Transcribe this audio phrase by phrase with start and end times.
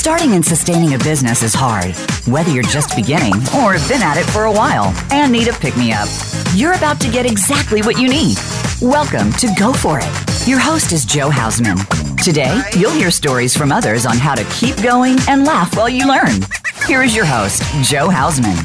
[0.00, 1.94] Starting and sustaining a business is hard,
[2.26, 5.52] whether you're just beginning or have been at it for a while and need a
[5.52, 6.08] pick me up.
[6.54, 8.38] You're about to get exactly what you need.
[8.80, 10.48] Welcome to Go For It.
[10.48, 11.76] Your host is Jo Hausman.
[12.24, 16.08] Today, you'll hear stories from others on how to keep going and laugh while you
[16.08, 16.40] learn.
[16.86, 18.56] Here is your host, Jo Hausman.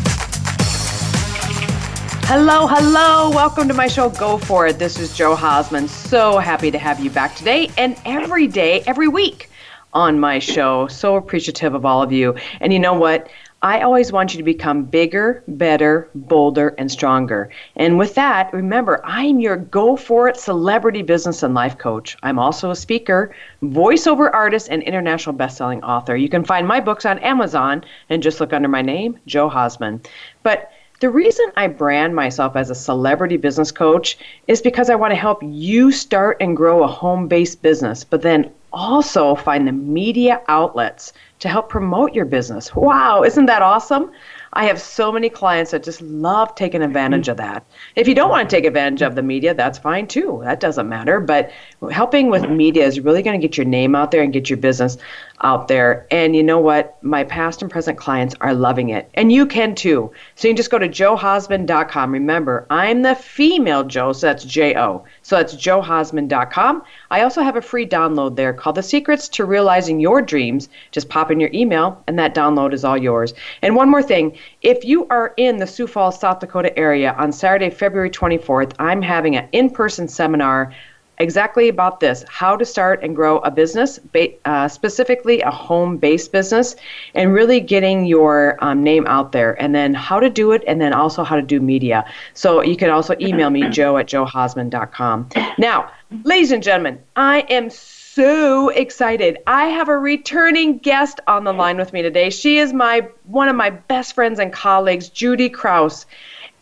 [2.27, 3.29] Hello, hello.
[3.29, 4.79] Welcome to my show, Go For It.
[4.79, 5.89] This is Jo Hausman.
[5.89, 9.49] So happy to have you back today and every day, every week
[9.95, 10.87] on my show.
[10.87, 12.35] So appreciative of all of you.
[12.59, 13.29] And you know what?
[13.61, 17.49] I always want you to become bigger, better, bolder, and stronger.
[17.77, 22.15] And with that, remember, I'm your go for it celebrity business and life coach.
[22.21, 26.15] I'm also a speaker, voiceover artist, and international best-selling author.
[26.15, 30.05] You can find my books on Amazon and just look under my name, Jo Hausman.
[30.43, 30.69] But
[31.01, 34.17] the reason I brand myself as a celebrity business coach
[34.47, 38.21] is because I want to help you start and grow a home based business, but
[38.21, 42.73] then also find the media outlets to help promote your business.
[42.75, 44.11] Wow, isn't that awesome?
[44.53, 47.65] I have so many clients that just love taking advantage of that.
[47.95, 50.41] If you don't want to take advantage of the media, that's fine too.
[50.43, 51.19] That doesn't matter.
[51.19, 51.51] But
[51.91, 54.57] helping with media is really going to get your name out there and get your
[54.57, 54.97] business
[55.41, 56.07] out there.
[56.11, 57.01] And you know what?
[57.03, 59.09] My past and present clients are loving it.
[59.13, 60.11] And you can too.
[60.35, 62.11] So you can just go to johausman.com.
[62.11, 65.03] Remember, I'm the female Joe, so that's J O.
[65.21, 66.83] So that's johausman.com.
[67.11, 70.69] I also have a free download there called The Secrets to Realizing Your Dreams.
[70.91, 73.33] Just pop in your email, and that download is all yours.
[73.61, 77.31] And one more thing if you are in the Sioux Falls, South Dakota area on
[77.31, 80.73] Saturday, February 24th, I'm having an in person seminar
[81.17, 83.99] exactly about this how to start and grow a business,
[84.45, 86.75] uh, specifically a home based business,
[87.13, 90.79] and really getting your um, name out there, and then how to do it, and
[90.81, 92.05] then also how to do media.
[92.33, 95.29] So you can also email me, jo at johausman.com.
[95.57, 95.91] Now,
[96.23, 97.69] ladies and gentlemen, I am
[98.15, 99.39] so excited.
[99.45, 102.29] I have a returning guest on the line with me today.
[102.29, 106.05] She is my one of my best friends and colleagues, Judy Krause.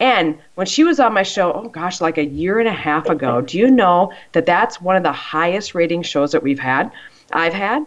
[0.03, 3.07] And when she was on my show, oh gosh, like a year and a half
[3.07, 6.91] ago, do you know that that's one of the highest rating shows that we've had?
[7.31, 7.85] I've had.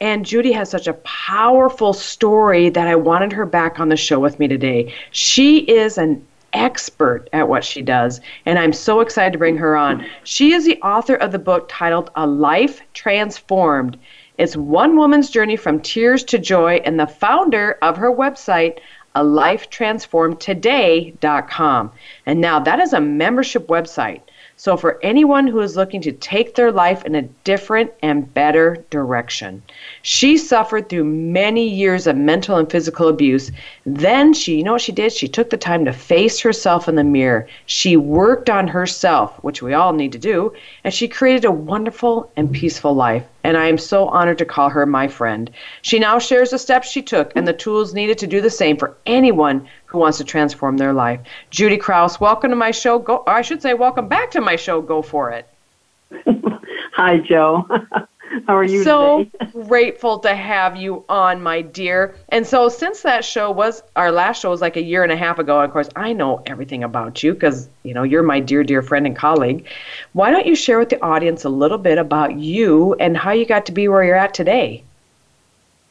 [0.00, 4.20] And Judy has such a powerful story that I wanted her back on the show
[4.20, 4.94] with me today.
[5.10, 9.76] She is an expert at what she does, and I'm so excited to bring her
[9.76, 10.06] on.
[10.22, 13.98] She is the author of the book titled A Life Transformed.
[14.38, 18.78] It's one woman's journey from tears to joy, and the founder of her website,
[19.16, 21.92] alifetransformedtoday.com.
[22.26, 24.20] And now that is a membership website.
[24.58, 28.82] So, for anyone who is looking to take their life in a different and better
[28.88, 29.62] direction,
[30.00, 33.52] she suffered through many years of mental and physical abuse.
[33.84, 35.12] Then she, you know what she did?
[35.12, 37.46] She took the time to face herself in the mirror.
[37.66, 42.32] She worked on herself, which we all need to do, and she created a wonderful
[42.34, 43.24] and peaceful life.
[43.44, 45.50] And I am so honored to call her my friend.
[45.82, 48.78] She now shares the steps she took and the tools needed to do the same
[48.78, 51.20] for anyone who wants to transform their life.
[51.48, 52.98] Judy Krause, welcome to my show.
[52.98, 54.82] Go, I should say, welcome back to my show.
[54.82, 55.48] Go for it.
[56.92, 57.66] Hi, Jo.
[58.46, 62.14] How are you so grateful to have you on, my dear.
[62.28, 65.16] And so, since that show was our last show was like a year and a
[65.16, 68.40] half ago, and of course, I know everything about you because you know you're my
[68.40, 69.64] dear, dear friend and colleague.
[70.12, 73.46] Why don't you share with the audience a little bit about you and how you
[73.46, 74.82] got to be where you're at today?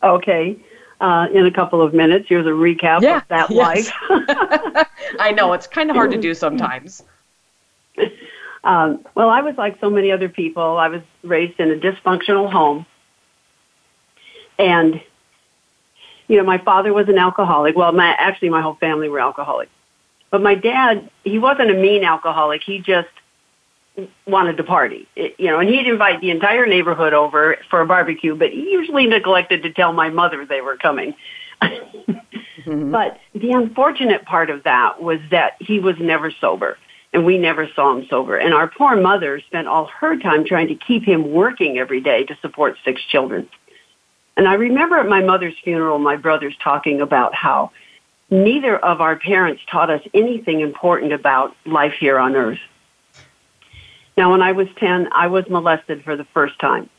[0.03, 0.57] Okay
[1.01, 2.27] uh, in a couple of minutes.
[2.29, 3.91] Here's a recap yeah, of that yes.
[4.09, 4.87] life.
[5.19, 7.03] I know it's kind of hard to do sometimes.
[8.65, 10.77] Um, well, I was like so many other people.
[10.77, 12.87] I was raised in a dysfunctional home,
[14.57, 14.99] and
[16.27, 17.75] you know, my father was an alcoholic.
[17.75, 19.71] Well, my actually my whole family were alcoholics,
[20.31, 22.63] but my dad he wasn't a mean alcoholic.
[22.63, 23.07] He just
[24.27, 27.85] wanted to party, it, you know, and he'd invite the entire neighborhood over for a
[27.85, 31.13] barbecue, but he usually neglected to tell my mother they were coming.
[31.61, 32.21] mm-hmm.
[32.91, 36.77] But the unfortunate part of that was that he was never sober
[37.13, 38.35] and we never saw him sober.
[38.35, 42.25] And our poor mother spent all her time trying to keep him working every day
[42.25, 43.47] to support six children.
[44.35, 47.71] And I remember at my mother's funeral, my brothers talking about how
[48.29, 52.59] neither of our parents taught us anything important about life here on earth.
[54.17, 56.89] Now, when I was 10, I was molested for the first time.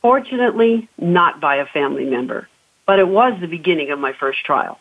[0.00, 2.48] Fortunately, not by a family member,
[2.86, 4.78] but it was the beginning of my first trial.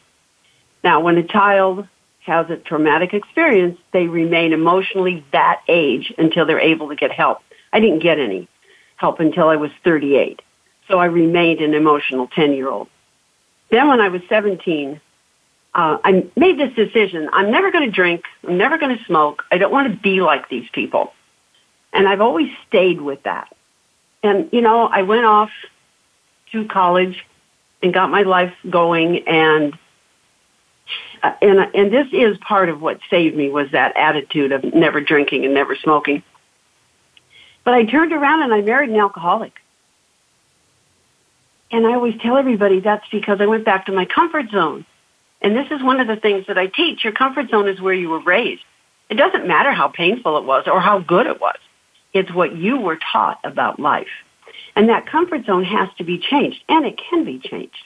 [0.83, 1.87] Now, when a child
[2.21, 7.39] has a traumatic experience, they remain emotionally that age until they're able to get help.
[7.73, 8.47] I didn't get any
[8.97, 10.41] help until I was 38.
[10.87, 12.87] So I remained an emotional 10 year old.
[13.69, 14.99] Then when I was 17,
[15.73, 17.29] uh, I made this decision.
[17.31, 18.25] I'm never going to drink.
[18.45, 19.43] I'm never going to smoke.
[19.51, 21.13] I don't want to be like these people.
[21.93, 23.53] And I've always stayed with that.
[24.23, 25.49] And, you know, I went off
[26.51, 27.25] to college
[27.81, 29.77] and got my life going and
[31.23, 35.01] uh, and and this is part of what saved me was that attitude of never
[35.01, 36.23] drinking and never smoking.
[37.63, 39.53] But I turned around and I married an alcoholic.
[41.71, 44.85] And I always tell everybody that's because I went back to my comfort zone.
[45.41, 47.03] And this is one of the things that I teach.
[47.03, 48.63] Your comfort zone is where you were raised.
[49.09, 51.57] It doesn't matter how painful it was or how good it was.
[52.13, 54.07] It's what you were taught about life.
[54.75, 57.83] And that comfort zone has to be changed, and it can be changed.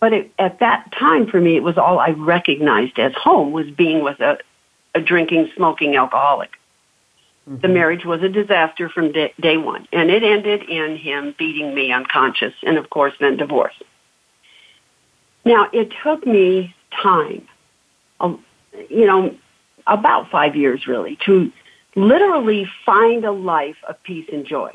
[0.00, 3.70] But it, at that time for me, it was all I recognized as home was
[3.70, 4.38] being with a,
[4.94, 6.50] a drinking, smoking alcoholic.
[7.48, 7.60] Mm-hmm.
[7.60, 11.74] The marriage was a disaster from day, day one, and it ended in him beating
[11.74, 13.74] me unconscious, and of course, then divorce.
[15.44, 17.48] Now, it took me time,
[18.20, 19.34] you know,
[19.86, 21.52] about five years really, to
[21.94, 24.72] literally find a life of peace and joy.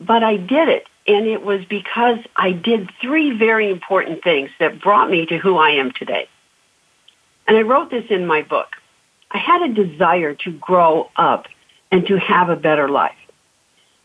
[0.00, 4.80] But I did it, and it was because I did three very important things that
[4.80, 6.28] brought me to who I am today.
[7.46, 8.68] And I wrote this in my book.
[9.30, 11.46] I had a desire to grow up
[11.90, 13.16] and to have a better life.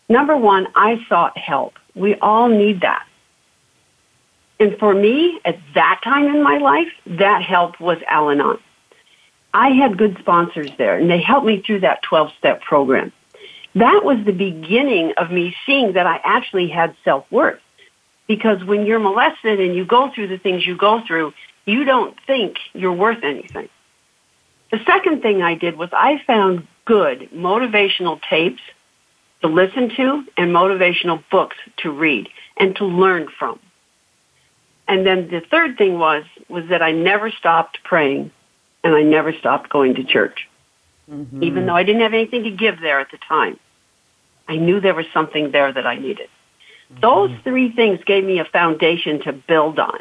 [0.09, 1.73] Number one, I sought help.
[1.95, 3.05] We all need that.
[4.59, 8.59] And for me, at that time in my life, that help was Al Anon.
[9.53, 13.11] I had good sponsors there, and they helped me through that 12 step program.
[13.75, 17.59] That was the beginning of me seeing that I actually had self worth.
[18.27, 21.33] Because when you're molested and you go through the things you go through,
[21.65, 23.69] you don't think you're worth anything.
[24.71, 28.61] The second thing I did was I found good motivational tapes
[29.41, 32.27] to listen to and motivational books to read
[32.57, 33.59] and to learn from.
[34.87, 38.31] And then the third thing was was that I never stopped praying
[38.87, 40.47] and I never stopped going to church.
[41.11, 41.43] Mm-hmm.
[41.43, 43.59] Even though I didn't have anything to give there at the time.
[44.47, 46.29] I knew there was something there that I needed.
[46.91, 47.01] Mm-hmm.
[47.01, 49.99] Those three things gave me a foundation to build on.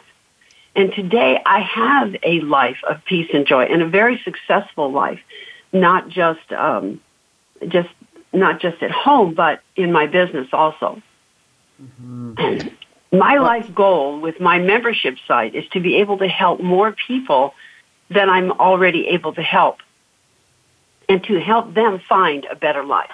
[0.77, 5.21] And today I have a life of peace and joy and a very successful life,
[5.73, 7.01] not just, um,
[7.67, 7.89] just,
[8.33, 11.03] not just at home, but in my business also.
[11.83, 12.69] Mm-hmm.
[13.13, 17.55] My life goal with my membership site is to be able to help more people
[18.11, 19.79] than I'm already able to help
[21.09, 23.11] and to help them find a better life.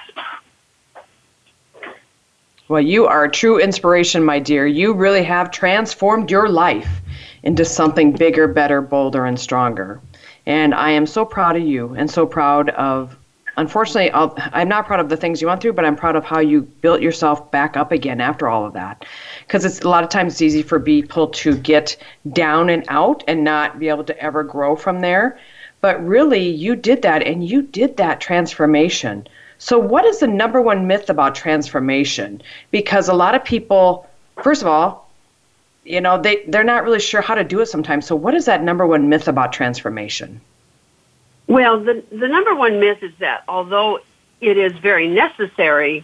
[2.68, 4.66] Well, you are a true inspiration, my dear.
[4.66, 7.02] You really have transformed your life
[7.42, 10.00] into something bigger, better, bolder, and stronger.
[10.46, 13.16] And I am so proud of you and so proud of
[13.56, 16.24] unfortunately, i am not proud of the things you went through, but I'm proud of
[16.24, 19.04] how you built yourself back up again after all of that.
[19.46, 21.96] Because it's a lot of times it's easy for people to get
[22.32, 25.38] down and out and not be able to ever grow from there.
[25.80, 29.26] But really, you did that, and you did that transformation.
[29.58, 32.42] So, what is the number one myth about transformation?
[32.70, 34.08] Because a lot of people,
[34.42, 35.08] first of all,
[35.84, 38.06] you know, they, they're not really sure how to do it sometimes.
[38.06, 40.40] So, what is that number one myth about transformation?
[41.52, 44.00] Well, the, the number one myth is that although
[44.40, 46.02] it is very necessary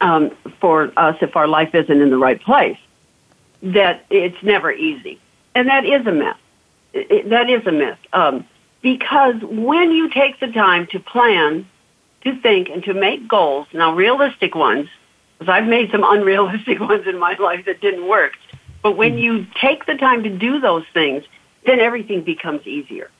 [0.00, 0.30] um,
[0.60, 2.78] for us if our life isn't in the right place,
[3.64, 5.18] that it's never easy.
[5.56, 6.36] And that is a myth.
[6.92, 7.98] It, that is a myth.
[8.12, 8.46] Um,
[8.80, 11.68] because when you take the time to plan,
[12.20, 14.88] to think, and to make goals, now realistic ones,
[15.40, 18.34] because I've made some unrealistic ones in my life that didn't work,
[18.84, 21.24] but when you take the time to do those things,
[21.66, 23.10] then everything becomes easier.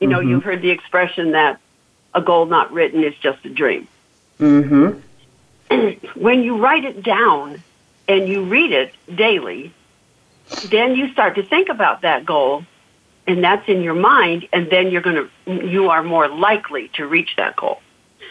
[0.00, 0.30] You know, mm-hmm.
[0.30, 1.60] you've heard the expression that
[2.14, 3.86] a goal not written is just a dream.
[4.38, 4.98] Mm-hmm.
[6.20, 7.62] when you write it down
[8.08, 9.72] and you read it daily,
[10.70, 12.64] then you start to think about that goal
[13.26, 17.06] and that's in your mind and then you're going to you are more likely to
[17.06, 17.80] reach that goal.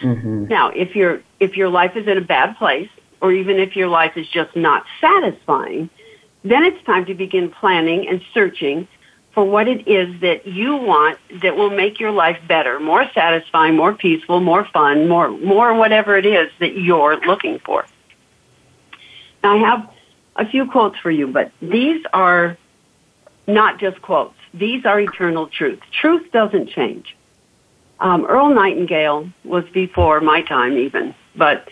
[0.02, 0.46] Mm-hmm.
[0.46, 2.90] Now, if your if your life is in a bad place
[3.22, 5.90] or even if your life is just not satisfying,
[6.44, 8.88] then it's time to begin planning and searching
[9.34, 13.76] for what it is that you want that will make your life better, more satisfying,
[13.76, 17.86] more peaceful, more fun, more, more whatever it is that you're looking for.
[19.44, 19.90] Now I have
[20.36, 22.58] a few quotes for you, but these are
[23.48, 24.36] not just quotes.
[24.54, 25.84] These are eternal truths.
[25.92, 27.16] Truth doesn't change.
[28.00, 31.68] Um, Earl Nightingale was before my time even, but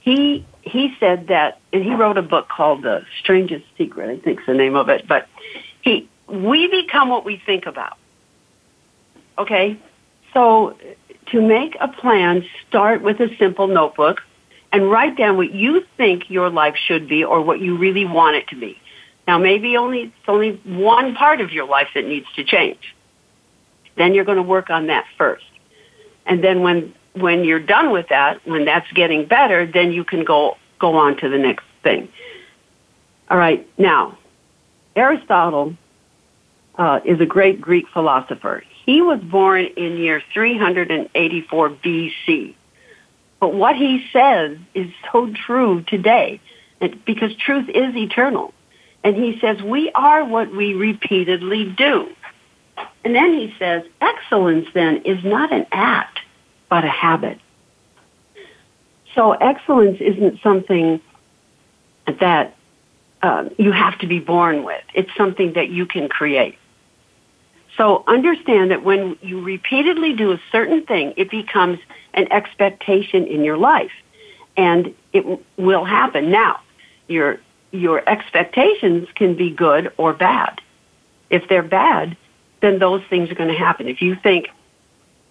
[0.00, 4.44] he he said that, and he wrote a book called The Strangest Secret, I think's
[4.46, 5.06] the name of it.
[5.06, 5.28] But
[5.82, 7.96] he we become what we think about.
[9.38, 9.78] Okay?
[10.32, 10.76] So
[11.26, 14.22] to make a plan, start with a simple notebook
[14.72, 18.36] and write down what you think your life should be or what you really want
[18.36, 18.78] it to be.
[19.26, 22.94] Now maybe only it's only one part of your life that needs to change.
[23.96, 25.46] Then you're going to work on that first.
[26.26, 30.24] And then when when you're done with that, when that's getting better, then you can
[30.24, 32.08] go go on to the next thing.
[33.28, 34.18] All right, now,
[34.94, 35.76] Aristotle
[36.78, 38.62] uh, is a great Greek philosopher.
[38.84, 42.54] He was born in year 384 BC.
[43.40, 46.40] But what he says is so true today
[47.04, 48.52] because truth is eternal.
[49.02, 52.08] And he says, we are what we repeatedly do.
[53.04, 56.18] And then he says, excellence then is not an act,
[56.68, 57.38] but a habit.
[59.14, 61.00] So excellence isn't something
[62.06, 62.54] that
[63.22, 64.82] um, you have to be born with.
[64.92, 66.58] It's something that you can create.
[67.76, 71.78] So understand that when you repeatedly do a certain thing, it becomes
[72.14, 73.92] an expectation in your life.
[74.56, 76.30] And it w- will happen.
[76.30, 76.60] Now,
[77.08, 77.38] your,
[77.72, 80.60] your expectations can be good or bad.
[81.28, 82.16] If they're bad,
[82.62, 83.88] then those things are going to happen.
[83.88, 84.48] If you think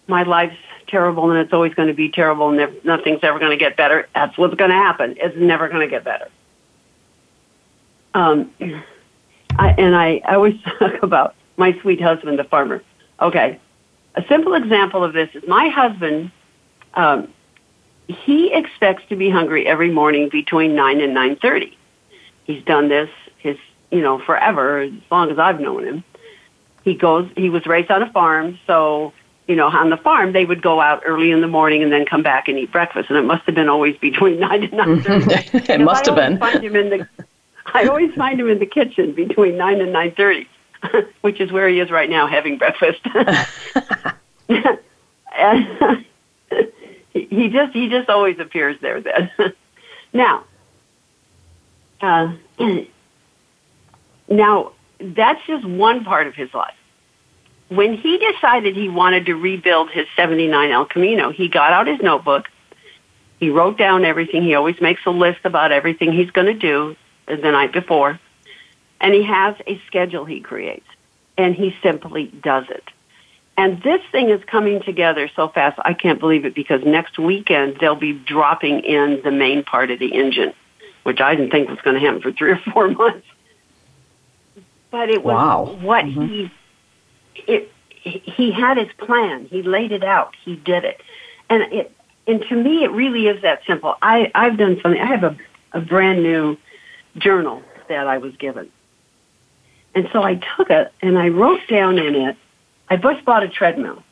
[0.07, 3.57] my life's terrible and it's always going to be terrible and nothing's ever going to
[3.57, 5.15] get better, that's what's going to happen.
[5.17, 6.29] It's never going to get better.
[8.13, 8.51] Um,
[9.57, 12.83] I, and I, I always talk about my sweet husband, the farmer.
[13.21, 13.59] Okay,
[14.15, 16.31] a simple example of this is my husband.
[16.93, 17.29] Um,
[18.07, 21.77] he expects to be hungry every morning between nine and nine thirty.
[22.45, 23.57] He's done this his,
[23.91, 26.03] you know, forever as long as I've known him.
[26.83, 27.29] He goes.
[27.35, 29.13] He was raised on a farm, so
[29.47, 32.05] you know, on the farm, they would go out early in the morning and then
[32.05, 33.09] come back and eat breakfast.
[33.09, 35.33] And it must have been always between nine and nine thirty.
[35.71, 36.38] it must have been.
[36.39, 37.07] Find him in the,
[37.74, 40.47] I always find him in the kitchen between nine and nine thirty,
[41.21, 42.99] which is where he is right now having breakfast.
[45.37, 46.05] and
[47.13, 49.31] he just he just always appears there then.
[50.13, 50.43] now,
[52.01, 52.33] uh,
[54.29, 56.73] now that's just one part of his life.
[57.69, 61.99] When he decided he wanted to rebuild his 79 El Camino, he got out his
[61.99, 62.47] notebook.
[63.39, 64.43] He wrote down everything.
[64.43, 66.95] He always makes a list about everything he's going to do
[67.27, 68.19] the night before.
[69.01, 70.87] And he has a schedule he creates.
[71.37, 72.83] And he simply does it.
[73.57, 77.77] And this thing is coming together so fast, I can't believe it because next weekend
[77.79, 80.53] they'll be dropping in the main part of the engine,
[81.03, 83.25] which I didn't think was going to happen for three or four months.
[84.91, 85.77] But it was wow.
[85.81, 86.25] what mm-hmm.
[86.25, 86.51] he,
[87.47, 87.71] it,
[88.01, 89.45] he had his plan.
[89.45, 90.35] He laid it out.
[90.43, 91.01] He did it.
[91.49, 91.91] And it,
[92.27, 93.95] and to me, it really is that simple.
[94.01, 94.99] I, I've done something.
[94.99, 95.37] I have a,
[95.73, 96.57] a brand new
[97.17, 98.69] journal that I was given.
[99.95, 102.37] And so I took it and I wrote down in it
[102.89, 104.03] I just bought a treadmill.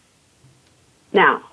[1.11, 1.43] Now,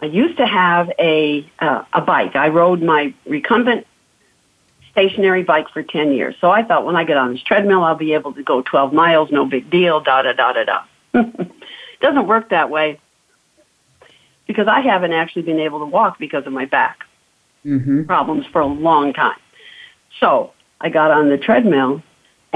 [0.00, 2.36] I used to have a uh, a bike.
[2.36, 3.86] I rode my recumbent
[4.90, 6.34] stationary bike for 10 years.
[6.40, 8.94] So I thought when I get on this treadmill, I'll be able to go 12
[8.94, 10.84] miles, no big deal, da da da da da.
[12.00, 12.98] Doesn't work that way
[14.46, 17.00] because I haven't actually been able to walk because of my back
[17.64, 18.04] mm-hmm.
[18.04, 19.38] problems for a long time.
[20.20, 22.02] So I got on the treadmill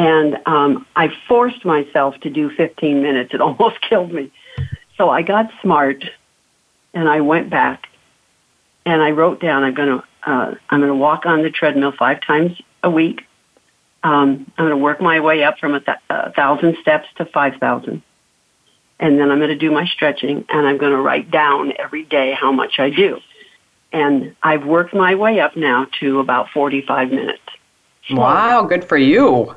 [0.00, 3.35] and um, I forced myself to do 15 minutes.
[3.35, 4.33] It almost killed me.
[4.97, 6.04] So I got smart,
[6.95, 7.87] and I went back,
[8.87, 11.92] and I wrote down I'm going to uh, I'm going to walk on the treadmill
[11.99, 13.23] five times a week.
[14.02, 17.25] Um, I'm going to work my way up from a, th- a thousand steps to
[17.26, 18.02] five thousand,
[18.99, 22.04] and then I'm going to do my stretching, and I'm going to write down every
[22.04, 23.19] day how much I do.
[23.92, 27.42] And I've worked my way up now to about 45 minutes.
[28.11, 29.57] Wow, good for you.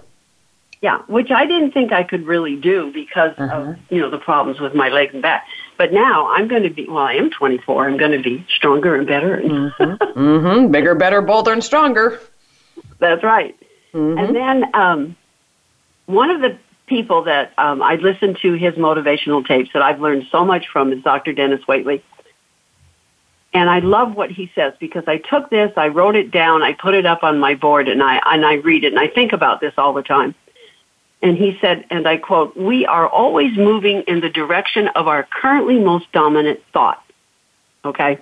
[0.84, 3.56] Yeah, which I didn't think I could really do because uh-huh.
[3.56, 5.48] of you know the problems with my legs and back.
[5.78, 6.86] But now I'm going to be.
[6.90, 7.88] Well, I am 24.
[7.88, 9.38] I'm going to be stronger and better.
[9.42, 10.20] mm-hmm.
[10.20, 10.72] mm-hmm.
[10.72, 12.20] Bigger, better, bolder, and stronger.
[13.00, 13.56] That's right.
[13.94, 14.18] Mm-hmm.
[14.18, 15.16] And then um,
[16.06, 20.28] one of the people that um, I listened to his motivational tapes that I've learned
[20.34, 21.32] so much from is Dr.
[21.32, 22.02] Dennis Waitley.
[23.54, 26.74] And I love what he says because I took this, I wrote it down, I
[26.74, 29.32] put it up on my board, and I and I read it, and I think
[29.32, 30.36] about this all the time.
[31.24, 35.24] And he said, and I quote, we are always moving in the direction of our
[35.24, 37.02] currently most dominant thought.
[37.86, 38.20] Okay?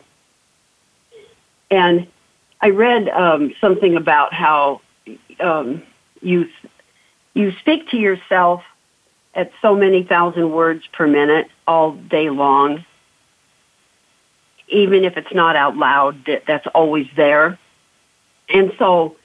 [1.71, 2.07] And
[2.61, 4.81] I read um, something about how
[5.39, 5.81] um,
[6.21, 6.47] you,
[7.33, 8.61] you speak to yourself
[9.33, 12.85] at so many thousand words per minute all day long.
[14.67, 17.57] Even if it's not out loud, that, that's always there.
[18.47, 19.15] And so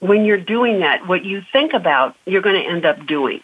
[0.00, 3.40] when you're doing that, what you think about, you're going to end up doing.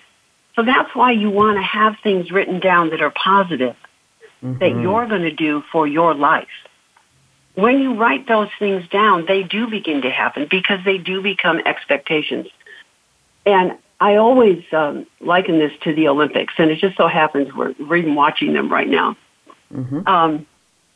[0.56, 3.76] So that's why you want to have things written down that are positive,
[4.42, 4.58] mm-hmm.
[4.58, 6.46] that you're going to do for your life.
[7.54, 11.60] When you write those things down, they do begin to happen because they do become
[11.64, 12.46] expectations.
[13.46, 17.74] And I always um, liken this to the Olympics, and it just so happens we're,
[17.78, 19.16] we're even watching them right now.
[19.72, 20.06] Mm-hmm.
[20.06, 20.46] Um,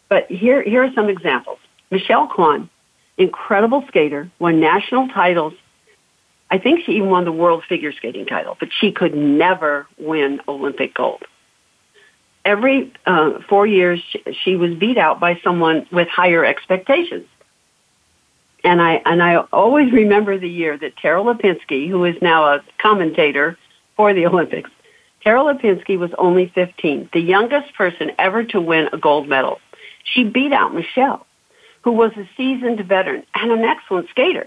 [0.08, 1.58] but here, here are some examples.
[1.90, 2.70] Michelle Kwan
[3.18, 5.52] incredible skater, won national titles
[6.50, 10.40] I think she even won the world figure skating title, but she could never win
[10.48, 11.22] Olympic gold.
[12.44, 14.00] Every uh, four years,
[14.42, 17.26] she was beat out by someone with higher expectations.
[18.64, 22.64] And I and I always remember the year that Tara Lipinski, who is now a
[22.78, 23.56] commentator
[23.96, 24.70] for the Olympics,
[25.22, 29.60] Tara Lipinski was only 15, the youngest person ever to win a gold medal.
[30.02, 31.26] She beat out Michelle,
[31.88, 34.46] who was a seasoned veteran and an excellent skater.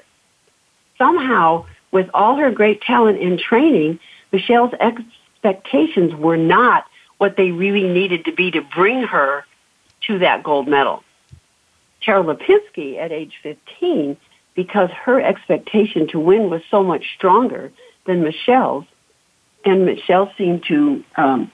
[0.99, 3.99] Somehow, with all her great talent and training,
[4.31, 6.85] Michelle's expectations were not
[7.17, 9.43] what they really needed to be to bring her
[10.01, 11.03] to that gold medal.
[12.03, 14.17] Tara Lipinski at age 15,
[14.53, 17.71] because her expectation to win was so much stronger
[18.05, 18.85] than Michelle's,
[19.65, 21.51] and Michelle seemed to um,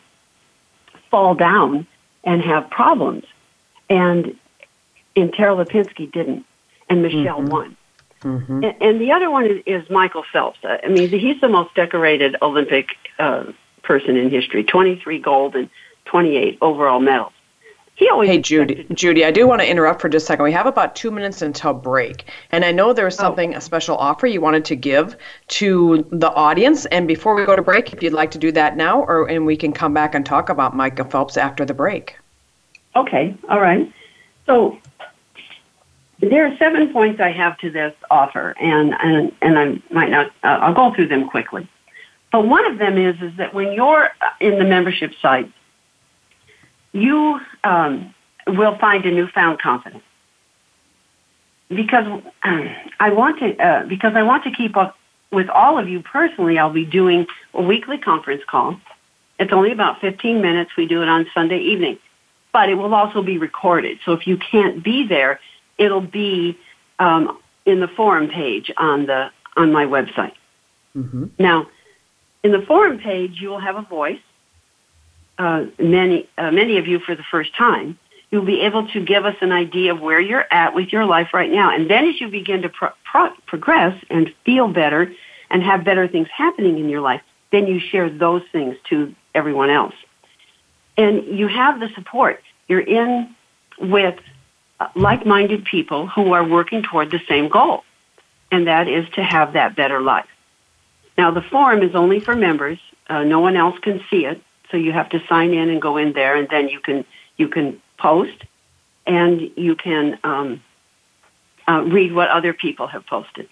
[1.10, 1.88] fall down
[2.26, 3.24] and have problems.
[3.90, 4.38] And
[5.18, 6.46] and Tara Lipinski didn't,
[6.90, 7.50] and Michelle mm-hmm.
[7.50, 7.78] won.
[8.22, 8.64] Mm-hmm.
[8.64, 10.60] And, and, the other one is, is, Michael Phelps.
[10.64, 13.46] I mean, he's the most decorated Olympic uh,
[13.84, 15.70] person in history 23 gold and
[16.06, 17.34] 28 overall medals.
[17.94, 20.44] He always hey, Judy, Judy, I do want to interrupt for just a second.
[20.44, 22.26] We have about two minutes until break.
[22.52, 23.24] And I know there's oh.
[23.24, 23.58] something, oh.
[23.58, 25.16] a special offer you wanted to give
[25.48, 26.86] to the audience.
[26.88, 29.48] And before we go to break, if you'd like to do that now, or and
[29.48, 32.16] we can come back and talk about Michael Phelps after the break.
[32.96, 33.92] Okay, all right.
[34.46, 34.78] So
[36.20, 40.28] there are seven points I have to this offer, and and, and I might not.
[40.44, 41.70] Uh, I'll go through them quickly.
[42.32, 44.10] But one of them is is that when you're
[44.40, 45.52] in the membership site,
[46.92, 48.14] you um,
[48.48, 50.04] will find a newfound confidence
[51.70, 52.24] because um,
[53.00, 54.96] I want to uh, because I want to keep up
[55.32, 56.58] with all of you personally.
[56.58, 58.80] I'll be doing a weekly conference call.
[59.40, 60.72] It's only about 15 minutes.
[60.76, 62.00] We do it on Sunday evening,
[62.52, 64.00] but it will also be recorded.
[64.04, 65.40] So if you can't be there,
[65.78, 66.58] it'll be
[67.00, 70.34] um, in the forum page on the on my website.
[70.96, 71.26] Mm-hmm.
[71.40, 71.68] Now,
[72.44, 74.20] in the forum page, you will have a voice.
[75.38, 78.00] Uh, many uh, many of you for the first time,
[78.32, 81.30] you'll be able to give us an idea of where you're at with your life
[81.34, 85.14] right now, and then as you begin to pro- pro- progress and feel better
[85.50, 89.70] and have better things happening in your life, then you share those things to everyone
[89.70, 89.94] else,
[90.98, 92.42] and you have the support.
[92.68, 93.36] You're in
[93.80, 94.20] with
[94.96, 97.84] like-minded people who are working toward the same goal,
[98.52, 100.28] and that is to have that better life.
[101.18, 102.80] Now, the forum is only for members.
[103.10, 105.98] Uh, no one else can see it, so you have to sign in and go
[105.98, 107.06] in there, and then you can
[107.38, 108.44] you can post
[109.06, 110.62] and you can um,
[111.68, 113.48] uh, read what other people have posted.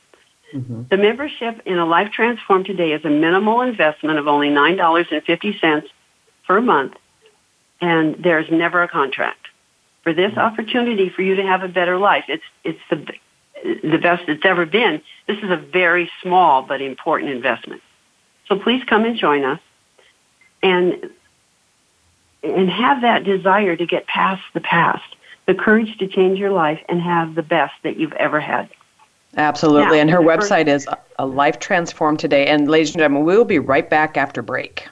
[0.54, 0.84] Mm-hmm.
[0.90, 5.08] The membership in a Life Transform Today is a minimal investment of only nine dollars
[5.12, 5.88] and fifty cents
[6.46, 6.94] per month,
[7.82, 9.48] and there's never a contract
[10.06, 12.26] for this opportunity for you to have a better life.
[12.30, 13.06] It's it's the
[13.84, 15.02] the best it's ever been.
[15.28, 17.82] This is a very small but important investment.
[18.48, 19.60] So please come and join us
[20.62, 21.10] and
[22.44, 25.16] and have that desire to get past the past,
[25.48, 28.70] the courage to change your life and have the best that you've ever had.
[29.36, 29.98] Absolutely.
[29.98, 30.88] Now, and her website is
[31.18, 32.46] a Life Transform Today.
[32.46, 34.88] And ladies and gentlemen, we will be right back after break.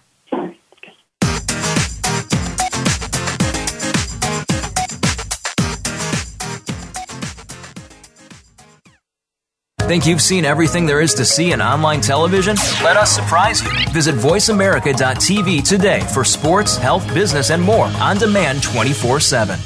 [9.87, 12.55] Think you've seen everything there is to see in online television?
[12.81, 13.69] Let us surprise you.
[13.91, 19.59] Visit VoiceAmerica.tv today for sports, health, business, and more on demand 24 7.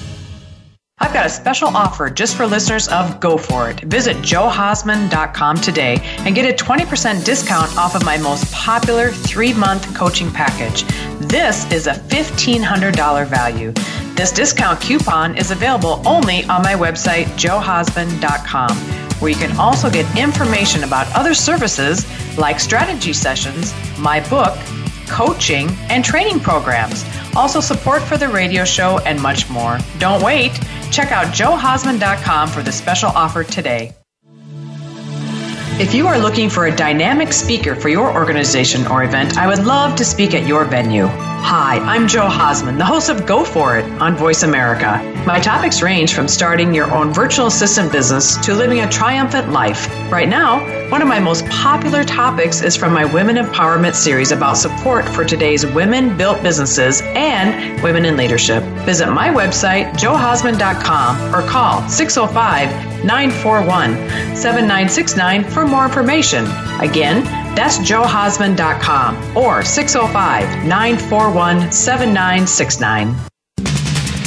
[0.97, 3.81] I've got a special offer just for listeners of Go For It.
[3.81, 9.95] Visit johausman.com today and get a 20% discount off of my most popular three month
[9.95, 10.83] coaching package.
[11.29, 13.71] This is a $1,500 value.
[14.15, 20.05] This discount coupon is available only on my website, johausman.com where you can also get
[20.17, 22.05] information about other services
[22.37, 24.57] like strategy sessions, my book,
[25.07, 27.05] coaching, and training programs.
[27.35, 29.77] Also, support for the radio show and much more.
[29.99, 30.53] Don't wait.
[30.91, 33.93] Check out johausman.com for the special offer today.
[35.79, 39.63] If you are looking for a dynamic speaker for your organization or event, I would
[39.63, 41.05] love to speak at your venue.
[41.05, 45.16] Hi, I'm Jo Hausman, the host of Go For It on Voice America.
[45.27, 49.89] My topics range from starting your own virtual assistant business to living a triumphant life.
[50.09, 54.55] Right now, one of my most popular topics is from my Women Empowerment series about
[54.55, 58.63] support for today's women built businesses and women in leadership.
[58.85, 66.45] Visit my website, johausman.com, or call 605 941 7969 for more information.
[66.79, 73.27] Again, that's johausman.com or 605 941 7969.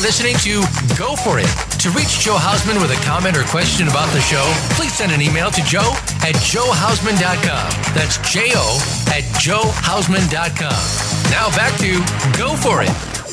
[0.00, 0.60] Are listening to
[0.96, 1.48] Go For It.
[1.80, 4.42] To reach Jo Hausman with a comment or question about the show,
[4.74, 5.80] please send an email to jo
[6.22, 7.70] at johausman.com.
[7.94, 11.30] That's J O at johausman.com.
[11.30, 12.00] Now back to
[12.38, 13.29] Go For It.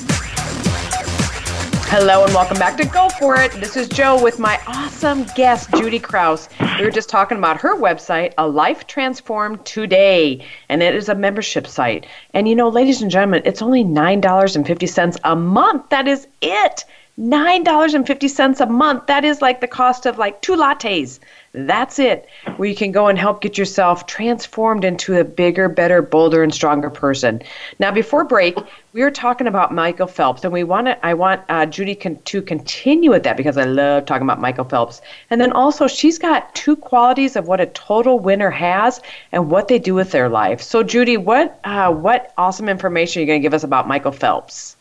[1.89, 3.53] Hello and welcome back to Go For It.
[3.53, 6.49] This is Jo with my awesome guest, Judy Krause.
[6.77, 11.15] We were just talking about her website, A Life Transformed Today, and it is a
[11.15, 12.05] membership site.
[12.33, 15.87] And you know, ladies and gentlemen, it's only $9.50 a month.
[15.89, 16.83] That is it.
[17.17, 19.07] $9.50 a month.
[19.07, 21.19] That is like the cost of like two lattes.
[21.65, 22.27] That's it.
[22.57, 26.53] Where you can go and help get yourself transformed into a bigger, better, bolder, and
[26.53, 27.41] stronger person.
[27.79, 28.59] Now, before break,
[28.93, 31.03] we were talking about Michael Phelps, and we want to.
[31.03, 34.65] I want uh, Judy con- to continue with that because I love talking about Michael
[34.65, 35.01] Phelps.
[35.31, 39.67] And then also, she's got two qualities of what a total winner has and what
[39.67, 40.61] they do with their life.
[40.61, 44.11] So, Judy, what uh, what awesome information are you going to give us about Michael
[44.11, 44.75] Phelps?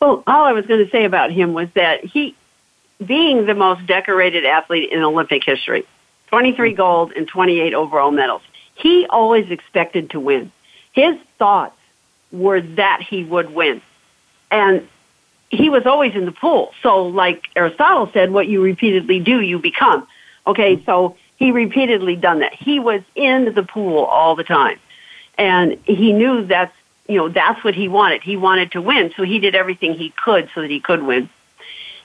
[0.00, 2.34] Well, all I was going to say about him was that he,
[3.04, 5.84] being the most decorated athlete in Olympic history,
[6.28, 8.42] 23 gold and 28 overall medals,
[8.74, 10.52] he always expected to win.
[10.92, 11.76] His thoughts
[12.32, 13.80] were that he would win.
[14.50, 14.86] And
[15.50, 16.72] he was always in the pool.
[16.82, 20.06] So, like Aristotle said, what you repeatedly do, you become.
[20.46, 22.54] Okay, so he repeatedly done that.
[22.54, 24.78] He was in the pool all the time.
[25.36, 26.74] And he knew that's
[27.08, 28.22] you know, that's what he wanted.
[28.22, 31.28] He wanted to win, so he did everything he could so that he could win.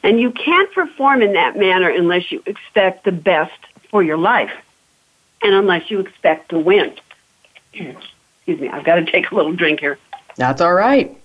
[0.01, 3.51] And you can't perform in that manner unless you expect the best
[3.93, 4.51] for your life
[5.43, 6.95] and unless you expect to win.
[7.73, 9.99] Excuse me, I've got to take a little drink here.
[10.35, 11.15] That's all right.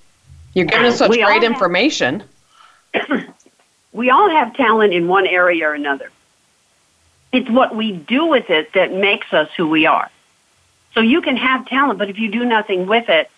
[0.52, 2.22] You're giving us such we great information.
[2.92, 3.35] Have,
[3.92, 6.11] we all have talent in one area or another.
[7.33, 10.11] It's what we do with it that makes us who we are.
[10.92, 13.31] So you can have talent, but if you do nothing with it,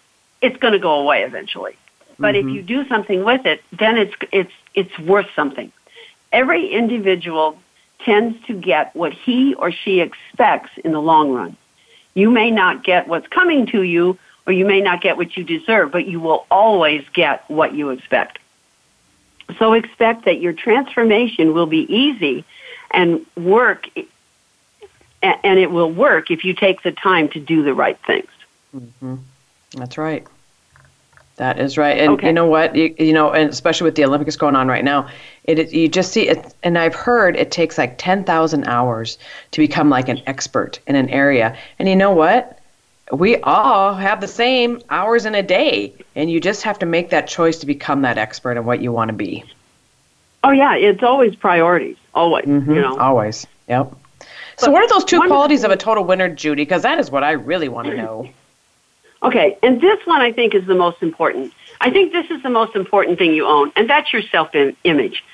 [0.42, 1.76] it's going to go away eventually.
[2.18, 2.48] But mm-hmm.
[2.48, 5.70] if you do something with it, then it's it's it's worth something.
[6.32, 7.56] Every individual
[8.04, 11.56] tends to get what he or she expects in the long run.
[12.14, 15.44] You may not get what's coming to you or you may not get what you
[15.44, 18.38] deserve, but you will always get what you expect.
[19.58, 22.44] So expect that your transformation will be easy
[22.90, 23.88] and work
[25.22, 28.30] and it will work if you take the time to do the right things.
[28.74, 29.16] Mm-hmm.
[29.72, 30.26] That's right.
[31.40, 31.96] That is right.
[31.96, 32.26] And okay.
[32.26, 32.76] you know what?
[32.76, 35.08] You, you, know, and especially with the Olympics going on right now,
[35.44, 36.54] it you just see it.
[36.62, 39.16] And I've heard it takes like ten thousand hours
[39.52, 41.56] to become like an expert in an area.
[41.78, 42.58] And you know what?
[43.10, 47.08] We all have the same hours in a day, and you just have to make
[47.08, 49.42] that choice to become that expert in what you want to be.
[50.44, 51.96] Oh yeah, it's always priorities.
[52.14, 52.70] Always, mm-hmm.
[52.70, 52.98] you know.
[52.98, 53.46] Always.
[53.66, 53.96] Yep.
[54.58, 56.64] So, but what are those two qualities of a total winner, Judy?
[56.64, 58.28] Because that is what I really want to know.
[59.22, 61.52] Okay, and this one I think is the most important.
[61.80, 64.54] I think this is the most important thing you own, and that's your self
[64.84, 65.24] image.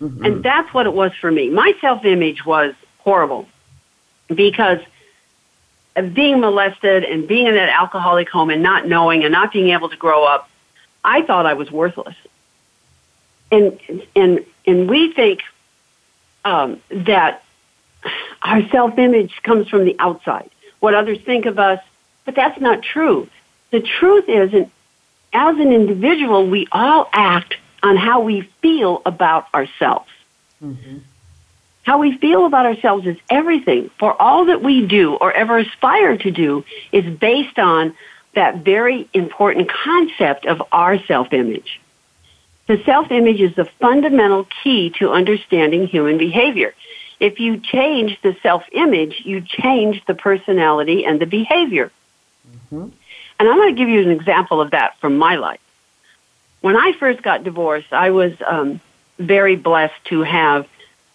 [0.00, 0.24] Mm-hmm.
[0.24, 1.50] And that's what it was for me.
[1.50, 3.48] My self image was horrible
[4.28, 4.80] because
[5.96, 9.70] of being molested and being in that alcoholic home and not knowing and not being
[9.70, 10.48] able to grow up,
[11.04, 12.16] I thought I was worthless.
[13.50, 13.78] And
[14.16, 15.42] and and we think
[16.44, 17.44] um, that
[18.42, 20.50] our self image comes from the outside,
[20.80, 21.80] what others think of us,
[22.24, 23.28] but that's not true.
[23.72, 24.54] The truth is,
[25.32, 30.08] as an individual, we all act on how we feel about ourselves.
[30.62, 30.98] Mm-hmm.
[31.82, 33.90] How we feel about ourselves is everything.
[33.98, 37.94] For all that we do or ever aspire to do is based on
[38.34, 41.80] that very important concept of our self-image.
[42.68, 46.74] The self-image is the fundamental key to understanding human behavior.
[47.18, 51.90] If you change the self-image, you change the personality and the behavior.
[52.70, 52.88] Mm-hmm.
[53.42, 55.58] And I'm going to give you an example of that from my life.
[56.60, 58.80] When I first got divorced, I was um,
[59.18, 60.68] very blessed to have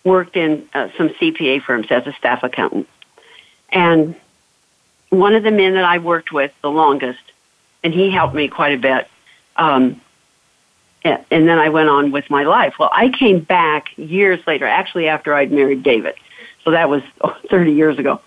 [0.03, 2.89] worked in uh, some CPA firms as a staff accountant.
[3.69, 4.13] And
[5.07, 7.21] one of the men that I worked with the longest,
[7.81, 9.07] and he helped me quite a bit.
[9.55, 10.01] Um,
[11.05, 12.77] and then I went on with my life.
[12.77, 16.15] Well, I came back years later, actually after I'd married David.
[16.65, 17.03] So that was
[17.49, 18.19] 30 years ago.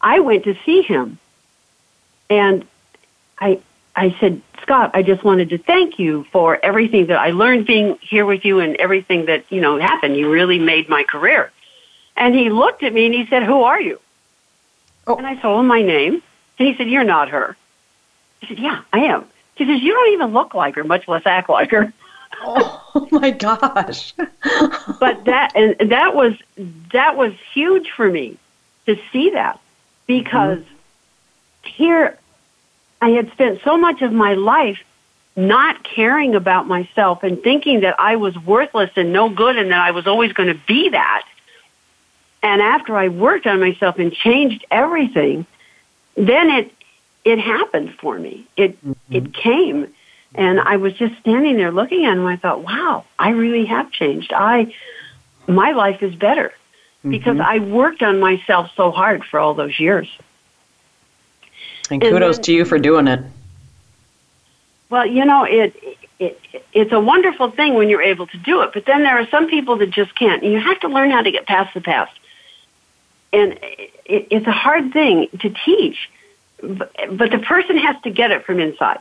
[0.00, 1.18] I went to see him
[2.30, 2.66] and
[3.42, 3.60] I,
[3.96, 7.98] I said, Scott, I just wanted to thank you for everything that I learned being
[8.00, 10.16] here with you and everything that, you know, happened.
[10.16, 11.50] You really made my career.
[12.16, 13.98] And he looked at me and he said, who are you?
[15.06, 15.16] Oh.
[15.16, 16.22] And I told him my name.
[16.58, 17.56] And he said, you're not her.
[18.42, 19.26] I said, yeah, I am.
[19.54, 21.92] He says, You don't even look like her, much less act like her.
[22.44, 24.14] Oh my gosh.
[24.98, 26.34] but that and that was
[26.92, 28.36] that was huge for me
[28.86, 29.60] to see that
[30.06, 31.68] because mm-hmm.
[31.68, 32.18] here
[33.02, 34.78] I had spent so much of my life
[35.34, 39.80] not caring about myself and thinking that I was worthless and no good and that
[39.80, 41.24] I was always going to be that.
[42.44, 45.46] And after I worked on myself and changed everything,
[46.16, 46.72] then it
[47.24, 48.46] it happened for me.
[48.56, 49.14] It mm-hmm.
[49.14, 49.92] it came
[50.34, 52.24] and I was just standing there looking at him.
[52.24, 54.32] I thought, "Wow, I really have changed.
[54.32, 54.72] I
[55.48, 56.50] my life is better
[57.00, 57.10] mm-hmm.
[57.10, 60.08] because I worked on myself so hard for all those years."
[62.00, 63.24] And kudos then, to you for doing it.
[64.90, 65.74] Well, you know, it,
[66.18, 66.38] it
[66.72, 69.48] it's a wonderful thing when you're able to do it, but then there are some
[69.48, 70.42] people that just can't.
[70.42, 72.12] And you have to learn how to get past the past.
[73.32, 76.10] And it, it's a hard thing to teach,
[76.62, 79.00] but, but the person has to get it from inside.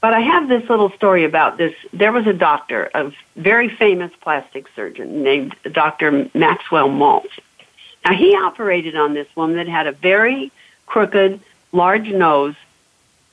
[0.00, 1.74] But I have this little story about this.
[1.92, 6.28] There was a doctor, a very famous plastic surgeon named Dr.
[6.34, 7.30] Maxwell Maltz.
[8.04, 10.50] Now he operated on this woman that had a very
[10.86, 11.40] crooked,
[11.72, 12.54] large nose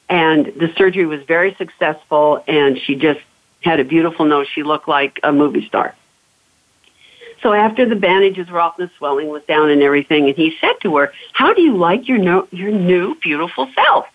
[0.09, 3.19] and the surgery was very successful and she just
[3.61, 4.47] had a beautiful nose.
[4.47, 5.93] She looked like a movie star.
[7.41, 10.57] So after the bandages were off and the swelling was down and everything, and he
[10.59, 14.07] said to her, "How do you like your no, your new beautiful self?"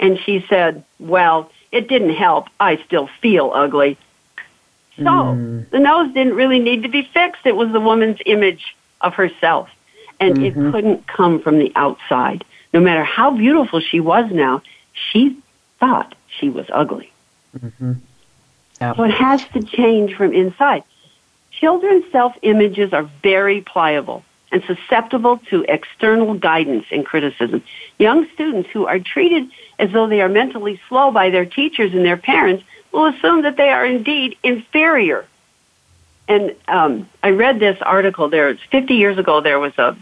[0.00, 2.48] And she said, "Well, it didn't help.
[2.58, 3.96] I still feel ugly."
[4.96, 5.68] So mm.
[5.70, 7.42] the nose didn't really need to be fixed.
[7.44, 9.68] It was the woman's image of herself,
[10.18, 10.66] and mm-hmm.
[10.66, 12.44] it couldn't come from the outside.
[12.76, 14.60] No matter how beautiful she was now,
[14.92, 15.38] she
[15.80, 17.10] thought she was ugly.
[17.58, 17.92] Mm-hmm.
[18.78, 20.84] So it has to change from inside.
[21.52, 27.62] Children's self images are very pliable and susceptible to external guidance and criticism.
[27.98, 32.04] Young students who are treated as though they are mentally slow by their teachers and
[32.04, 32.62] their parents
[32.92, 35.24] will assume that they are indeed inferior.
[36.28, 38.28] And um, I read this article.
[38.28, 39.96] There, 50 years ago, there was a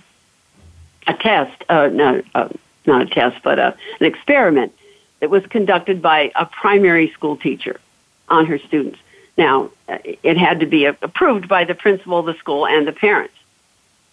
[1.07, 2.49] a test, uh, no, uh,
[2.87, 4.73] not a test, but a, an experiment
[5.21, 7.81] that was conducted by a primary school teacher
[8.29, 8.99] on her students.
[9.37, 13.35] Now, it had to be approved by the principal of the school and the parents.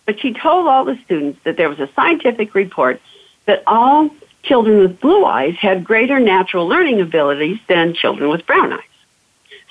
[0.06, 3.00] But she told all the students that there was a scientific report
[3.46, 4.10] that all
[4.44, 8.80] children with blue eyes had greater natural learning abilities than children with brown eyes.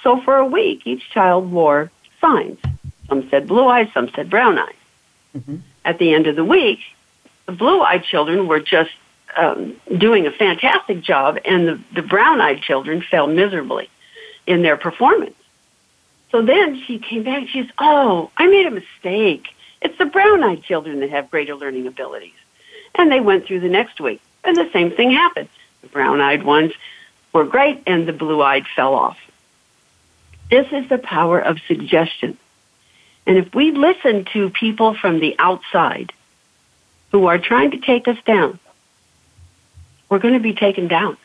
[0.03, 2.59] So for a week, each child wore signs.
[3.09, 4.75] Some said blue eyes, some said brown eyes.
[5.37, 5.57] Mm-hmm.
[5.85, 6.79] At the end of the week,
[7.47, 8.91] the blue eyed children were just
[9.37, 13.89] um, doing a fantastic job, and the, the brown eyed children fell miserably
[14.47, 15.35] in their performance.
[16.31, 19.49] So then she came back and she says, Oh, I made a mistake.
[19.83, 22.35] It's the brown eyed children that have greater learning abilities.
[22.95, 25.49] And they went through the next week, and the same thing happened.
[25.83, 26.73] The brown eyed ones
[27.33, 29.19] were great, and the blue eyed fell off.
[30.51, 32.37] This is the power of suggestion.
[33.27, 36.13] And if we listen to people from the outside
[37.13, 38.59] who are trying to take us down,
[40.09, 41.17] we're going to be taken down.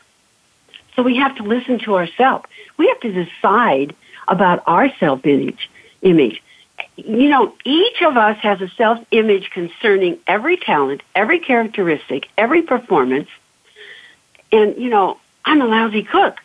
[0.94, 2.46] So we have to listen to ourselves.
[2.78, 3.94] We have to decide
[4.26, 5.70] about our self image.
[6.02, 6.42] Image.
[6.96, 12.62] You know, each of us has a self image concerning every talent, every characteristic, every
[12.62, 13.28] performance.
[14.52, 16.38] And you know, I'm a lousy cook.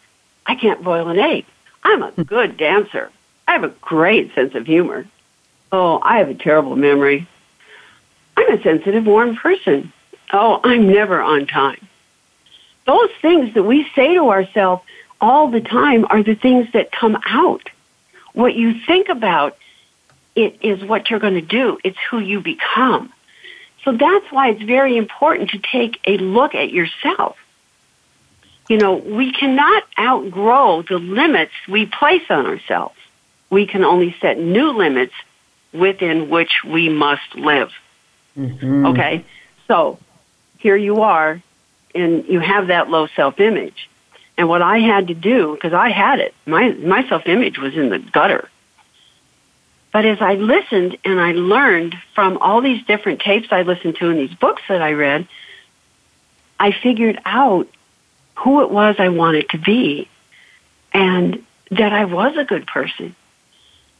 [0.45, 1.45] I can't boil an egg.
[1.83, 2.23] I'm a hmm.
[2.23, 3.11] good dancer.
[3.47, 5.05] I have a great sense of humor.
[5.71, 7.27] Oh, I have a terrible memory.
[8.37, 9.91] I'm a sensitive, warm person.
[10.33, 11.87] Oh, I'm never on time
[12.85, 14.83] those things that we say to ourselves
[15.19, 17.69] all the time are the things that come out.
[18.33, 19.57] What you think about
[20.35, 21.77] it is what you're going to do.
[21.83, 23.11] It's who you become.
[23.83, 27.37] So that's why it's very important to take a look at yourself.
[28.69, 32.95] You know, we cannot outgrow the limits we place on ourselves.
[33.49, 35.13] We can only set new limits
[35.73, 37.71] within which we must live.
[38.37, 38.85] Mm-hmm.
[38.87, 39.25] Okay?
[39.67, 39.99] So
[40.57, 41.41] here you are
[41.93, 43.89] and you have that low self-image.
[44.37, 47.89] And what I had to do, because I had it, my, my self-image was in
[47.89, 48.49] the gutter.
[49.91, 54.09] But as I listened and I learned from all these different tapes I listened to
[54.09, 55.27] and these books that I read,
[56.59, 57.67] I figured out
[58.37, 60.07] who it was I wanted to be
[60.93, 63.15] and that I was a good person.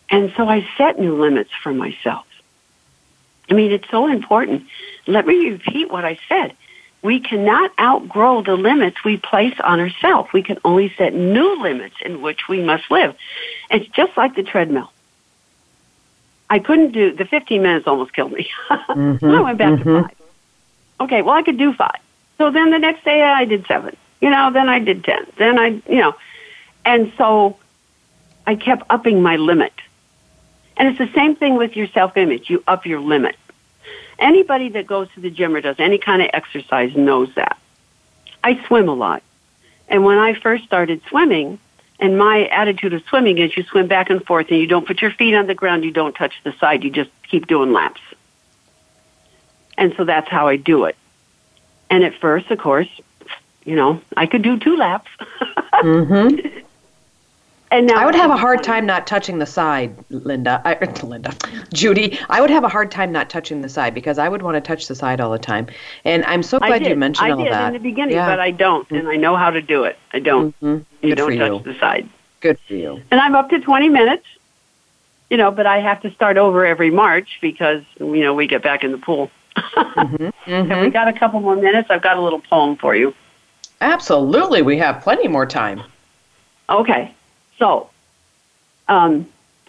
[0.09, 2.25] And so I set new limits for myself.
[3.51, 4.63] I mean, it's so important.
[5.05, 6.55] Let me repeat what I said
[7.01, 10.31] we cannot outgrow the limits we place on ourselves.
[10.33, 13.15] We can only set new limits in which we must live.
[13.69, 14.91] It's just like the treadmill.
[16.49, 18.49] I couldn't do the 15 minutes almost killed me.
[18.69, 19.89] mm-hmm, I went back mm-hmm.
[19.89, 20.17] to five.
[20.99, 21.99] Okay, well I could do five.
[22.37, 23.95] So then the next day I did seven.
[24.19, 25.27] You know, then I did 10.
[25.37, 26.13] Then I, you know,
[26.85, 27.57] and so
[28.45, 29.73] I kept upping my limit.
[30.77, 32.49] And it's the same thing with your self-image.
[32.49, 33.35] You up your limit.
[34.21, 37.57] Anybody that goes to the gym or does any kind of exercise knows that.
[38.43, 39.23] I swim a lot.
[39.89, 41.59] And when I first started swimming,
[41.99, 45.01] and my attitude of swimming is you swim back and forth and you don't put
[45.01, 48.01] your feet on the ground, you don't touch the side, you just keep doing laps.
[49.77, 50.95] And so that's how I do it.
[51.89, 52.87] And at first, of course,
[53.65, 55.09] you know, I could do two laps.
[55.73, 56.50] mm-hmm.
[57.71, 60.61] And now I would have a hard time not touching the side, Linda.
[60.65, 61.33] I, Linda,
[61.73, 62.19] Judy.
[62.29, 64.61] I would have a hard time not touching the side because I would want to
[64.61, 65.67] touch the side all the time.
[66.03, 67.67] And I'm so glad you mentioned I all did that.
[67.67, 68.27] in the beginning, yeah.
[68.27, 69.97] but I don't, and I know how to do it.
[70.13, 70.59] I don't.
[70.59, 70.85] Mhm.
[71.01, 71.73] You don't touch you.
[71.73, 72.09] the side.
[72.41, 73.01] Good for you.
[73.09, 74.25] And I'm up to 20 minutes.
[75.29, 78.61] You know, but I have to start over every March because you know we get
[78.61, 79.31] back in the pool.
[79.55, 80.51] Mm-hmm.
[80.69, 81.89] Have we got a couple more minutes?
[81.89, 83.13] I've got a little poem for you.
[83.79, 85.83] Absolutely, we have plenty more time.
[86.69, 87.13] Okay,
[87.61, 87.91] so
[88.87, 89.27] um,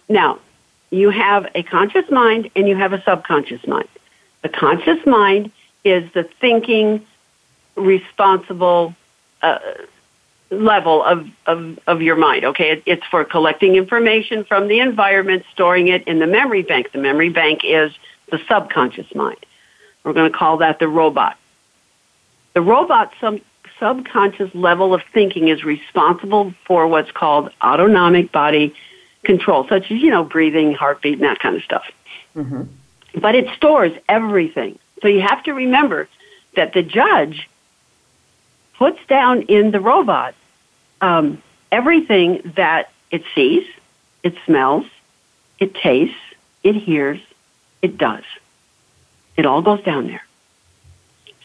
[0.09, 0.39] now
[0.89, 3.87] you have a conscious mind and you have a subconscious mind.
[4.41, 5.51] The conscious mind
[5.83, 7.05] is the thinking,
[7.75, 8.95] responsible
[9.43, 9.59] uh,
[10.49, 12.45] level of, of, of your mind.
[12.45, 16.91] Okay, it, it's for collecting information from the environment, storing it in the memory bank.
[16.91, 17.91] The memory bank is
[18.31, 19.45] the subconscious mind.
[20.03, 21.37] We're going to call that the robot.
[22.53, 23.39] The robot sub,
[23.83, 28.73] subconscious level of thinking is responsible for what's called autonomic body
[29.23, 31.91] control, such as, you know, breathing, heartbeat, and that kind of stuff.
[32.33, 32.67] Mhm.
[33.15, 34.79] But it stores everything.
[35.01, 36.07] So you have to remember
[36.55, 37.49] that the judge
[38.77, 40.33] puts down in the robot
[41.01, 43.67] um, everything that it sees,
[44.23, 44.85] it smells,
[45.59, 46.15] it tastes,
[46.63, 47.19] it hears,
[47.81, 48.23] it does.
[49.35, 50.23] It all goes down there.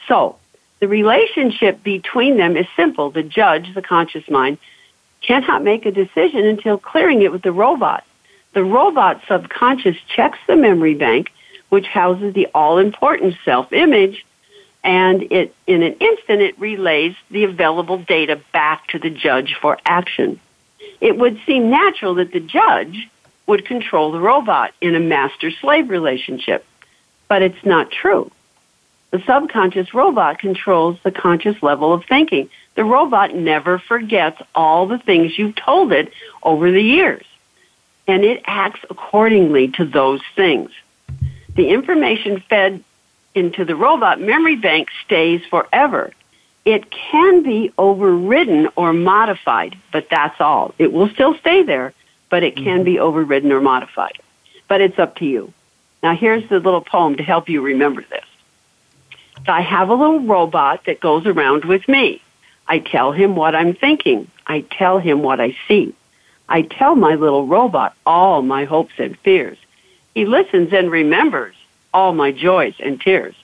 [0.07, 0.37] So
[0.81, 3.11] the relationship between them is simple.
[3.11, 4.59] The judge, the conscious mind,
[5.21, 8.05] cannot make a decision until clearing it with the robot.
[8.55, 11.33] The robot subconscious checks the memory bank,
[11.69, 14.25] which houses the all important self image,
[14.85, 19.79] and it, in an instant, it relays the available data back to the judge for
[19.85, 20.41] action.
[21.01, 23.09] It would seem natural that the judge
[23.47, 26.64] would control the robot in a master slave relationship,
[27.29, 28.31] but it's not true.
[29.11, 32.51] The subconscious robot controls the conscious level of thinking.
[32.75, 37.25] The robot never forgets all the things you've told it over the years,
[38.07, 40.71] and it acts accordingly to those things.
[41.57, 42.85] The information fed
[43.35, 46.12] into the robot memory bank stays forever.
[46.64, 50.75] It can be overridden or modified, but that's all.
[50.77, 51.94] It will still stay there,
[52.29, 54.18] but it can be overridden or modified.
[54.68, 55.53] But it's up to you.
[56.03, 58.25] Now here's the little poem to help you remember this.
[59.46, 62.20] I have a little robot that goes around with me.
[62.66, 64.31] I tell him what I'm thinking.
[64.46, 65.94] I tell him what I see.
[66.48, 69.59] I tell my little robot all my hopes and fears.
[70.14, 71.55] He listens and remembers
[71.92, 73.35] all my joys and tears.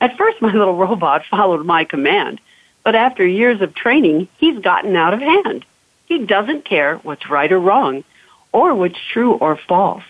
[0.00, 2.40] At first, my little robot followed my command,
[2.84, 5.64] but after years of training, he's gotten out of hand.
[6.06, 8.04] He doesn't care what's right or wrong,
[8.52, 10.02] or what's true or false.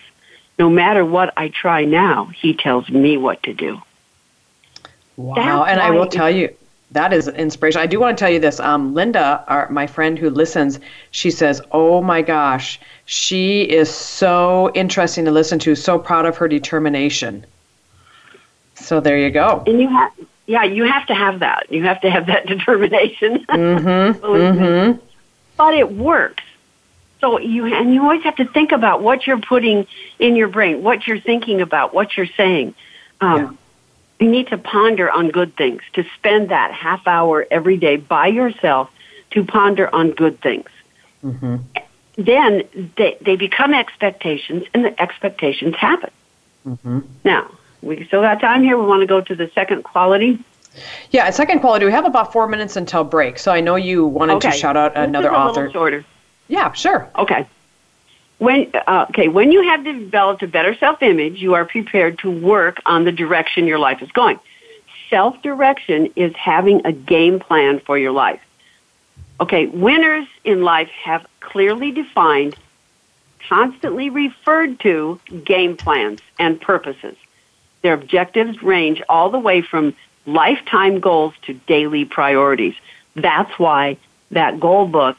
[0.57, 3.81] No matter what I try now, he tells me what to do.
[5.21, 5.35] Wow.
[5.35, 6.53] That's and I will tell you,
[6.91, 7.79] that is inspiration.
[7.79, 8.59] I do want to tell you this.
[8.59, 10.79] Um, Linda, our, my friend who listens,
[11.11, 16.37] she says, Oh my gosh, she is so interesting to listen to, so proud of
[16.37, 17.45] her determination.
[18.75, 19.63] So there you go.
[19.67, 20.11] And you have,
[20.47, 21.71] yeah, you have to have that.
[21.71, 23.45] You have to have that determination.
[23.45, 24.25] Mm-hmm.
[24.31, 24.99] Mm-hmm.
[25.57, 26.43] but it works.
[27.21, 29.85] So you and you always have to think about what you're putting
[30.17, 32.73] in your brain, what you're thinking about, what you're saying.
[33.21, 33.59] Um,
[34.21, 35.81] You need to ponder on good things.
[35.93, 38.91] To spend that half hour every day by yourself
[39.31, 40.69] to ponder on good things.
[41.25, 41.57] Mm-hmm.
[42.17, 46.11] Then they they become expectations, and the expectations happen.
[46.67, 46.99] Mm-hmm.
[47.23, 47.49] Now
[47.81, 48.77] we still got time here.
[48.77, 50.37] We want to go to the second quality.
[51.09, 53.39] Yeah, at second quality, we have about four minutes until break.
[53.39, 55.71] So I know you wanted okay, to shout out This is another a little author.
[55.71, 56.05] shorter.
[56.47, 57.09] Yeah, sure.
[57.17, 57.47] Okay.
[58.41, 62.81] When uh, okay, when you have developed a better self-image, you are prepared to work
[62.87, 64.39] on the direction your life is going.
[65.11, 68.41] Self-direction is having a game plan for your life.
[69.39, 72.55] Okay, winners in life have clearly defined,
[73.47, 77.15] constantly referred to game plans and purposes.
[77.83, 79.93] Their objectives range all the way from
[80.25, 82.73] lifetime goals to daily priorities.
[83.13, 83.97] That's why
[84.31, 85.17] that goal book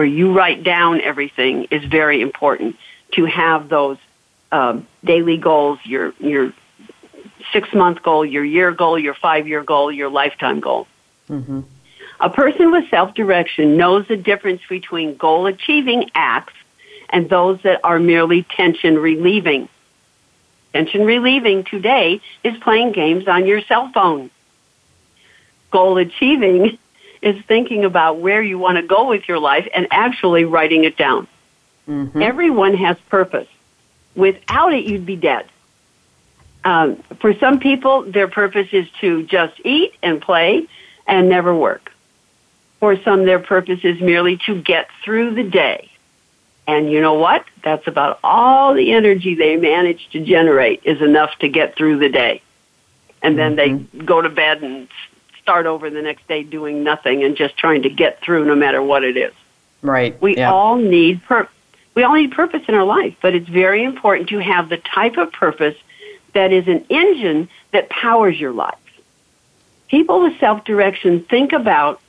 [0.00, 2.74] where you write down everything is very important
[3.12, 3.98] to have those
[4.50, 6.54] um, daily goals, your your
[7.52, 10.86] six month goal, your year goal, your five year goal, your lifetime goal.
[11.28, 11.60] Mm-hmm.
[12.18, 16.54] A person with self-direction knows the difference between goal-achieving acts
[17.10, 19.68] and those that are merely tension relieving.
[20.72, 24.30] Tension relieving today is playing games on your cell phone.
[25.70, 26.78] Goal achieving
[27.22, 30.96] is thinking about where you want to go with your life and actually writing it
[30.96, 31.26] down.
[31.88, 32.22] Mm-hmm.
[32.22, 33.48] Everyone has purpose.
[34.14, 35.46] Without it, you'd be dead.
[36.64, 40.66] Um, for some people, their purpose is to just eat and play
[41.06, 41.92] and never work.
[42.80, 45.90] For some, their purpose is merely to get through the day.
[46.66, 47.44] And you know what?
[47.62, 52.08] That's about all the energy they manage to generate is enough to get through the
[52.08, 52.42] day.
[53.22, 53.98] And then mm-hmm.
[53.98, 54.88] they go to bed and
[55.50, 58.80] start over the next day doing nothing and just trying to get through no matter
[58.80, 59.32] what it is.
[59.82, 60.20] Right.
[60.22, 60.52] We yeah.
[60.52, 61.48] all need pur-
[61.96, 65.16] we all need purpose in our life, but it's very important to have the type
[65.16, 65.74] of purpose
[66.34, 68.78] that is an engine that powers your life.
[69.88, 72.00] People with self-direction think about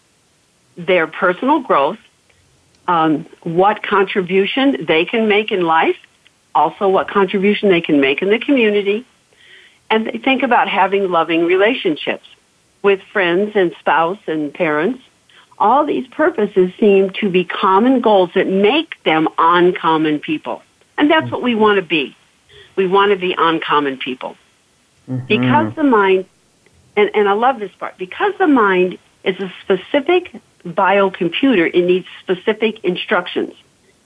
[0.76, 1.98] their personal growth,
[2.88, 5.98] um, what contribution they can make in life,
[6.54, 9.04] also what contribution they can make in the community,
[9.90, 12.28] and they think about having loving relationships
[12.82, 15.04] with friends and spouse and parents.
[15.58, 20.64] All these purposes seem to be common goals that make them uncommon people.
[20.98, 22.16] And that's what we want to be.
[22.76, 24.36] We want to be uncommon people.
[25.10, 25.26] Mm-hmm.
[25.28, 26.26] Because the mind,
[26.96, 30.32] and, and I love this part, because the mind is a specific
[30.66, 33.54] biocomputer, it needs specific instructions.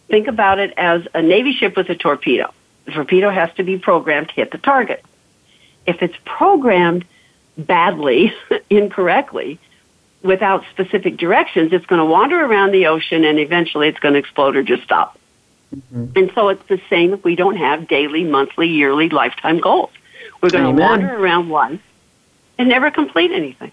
[0.08, 2.54] Think about it as a Navy ship with a torpedo.
[2.86, 5.04] The torpedo has to be programmed to hit the target.
[5.86, 7.06] If it's programmed
[7.58, 8.34] badly,
[8.70, 9.60] incorrectly,
[10.22, 14.20] without specific directions, it's going to wander around the ocean and eventually it's going to
[14.20, 15.18] explode or just stop.
[15.76, 16.18] Mm-hmm.
[16.18, 19.92] And so it's the same if we don't have daily, monthly, yearly, lifetime goals.
[20.42, 20.76] We're going Amen.
[20.76, 21.82] to wander around life
[22.58, 23.72] and never complete anything.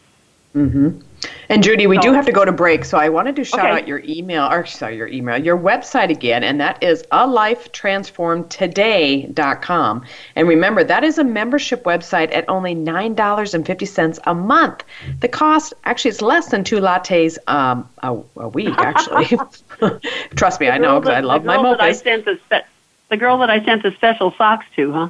[0.54, 1.00] Mm-hmm.
[1.48, 3.70] And Judy, we do have to go to break, so I wanted to shout okay.
[3.70, 10.04] out your email, or sorry, your email, your website again, and that is alifetransformedtoday.com.
[10.34, 14.82] And remember, that is a membership website at only $9.50 a month.
[15.20, 19.38] The cost, actually, it's less than two lattes um, a, a week, actually.
[20.34, 22.02] Trust me, I know, because I love my mochas.
[22.02, 22.40] The,
[23.10, 25.08] the girl that I sent the special socks to, huh?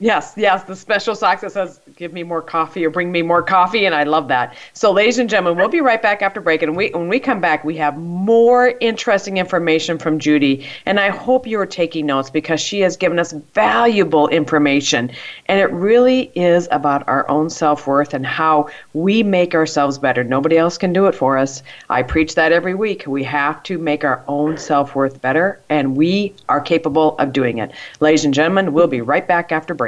[0.00, 3.42] Yes, yes, the special socks that says "Give me more coffee" or "Bring me more
[3.42, 4.54] coffee," and I love that.
[4.72, 7.40] So, ladies and gentlemen, we'll be right back after break, and we, when we come
[7.40, 12.30] back, we have more interesting information from Judy, and I hope you are taking notes
[12.30, 15.10] because she has given us valuable information,
[15.46, 20.22] and it really is about our own self worth and how we make ourselves better.
[20.22, 21.64] Nobody else can do it for us.
[21.90, 23.02] I preach that every week.
[23.08, 27.58] We have to make our own self worth better, and we are capable of doing
[27.58, 27.72] it.
[27.98, 29.87] Ladies and gentlemen, we'll be right back after break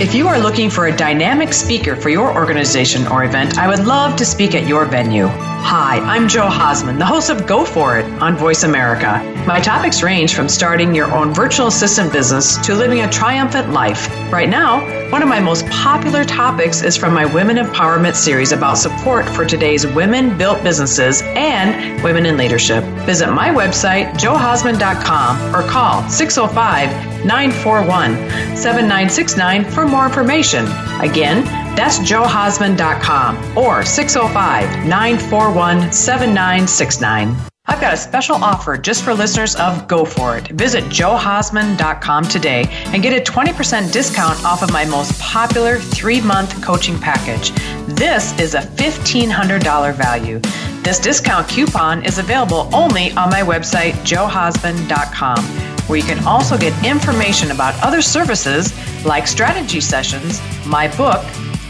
[0.00, 3.86] If you are looking for a dynamic speaker for your organization or event, I would
[3.86, 5.28] love to speak at your venue.
[5.28, 9.22] Hi, I'm Jo Hausman, the host of Go For It on Voice America.
[9.46, 14.08] My topics range from starting your own virtual assistant business to living a triumphant life.
[14.32, 14.80] Right now,
[15.12, 19.44] one of my most popular topics is from my Women Empowerment series about support for
[19.44, 22.82] today's women built businesses and women in leadership.
[23.04, 30.66] Visit my website, johausman.com, or call 605 941 7969 for more information.
[31.00, 31.44] Again,
[31.76, 37.53] that's johausman.com or 605 941 7969.
[37.66, 40.48] I've got a special offer just for listeners of Go For It.
[40.48, 46.62] Visit johausman.com today and get a 20% discount off of my most popular three month
[46.62, 47.52] coaching package.
[47.96, 50.40] This is a $1,500 value.
[50.82, 55.42] This discount coupon is available only on my website, johausman.com,
[55.88, 58.74] where you can also get information about other services
[59.06, 61.24] like strategy sessions, my book,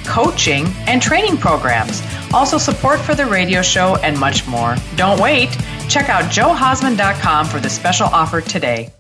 [0.05, 2.03] coaching, and training programs.
[2.35, 4.75] Also, support for the radio show and much more.
[4.97, 5.51] Don't wait.
[5.89, 8.91] Check out johausman.com for the special offer today.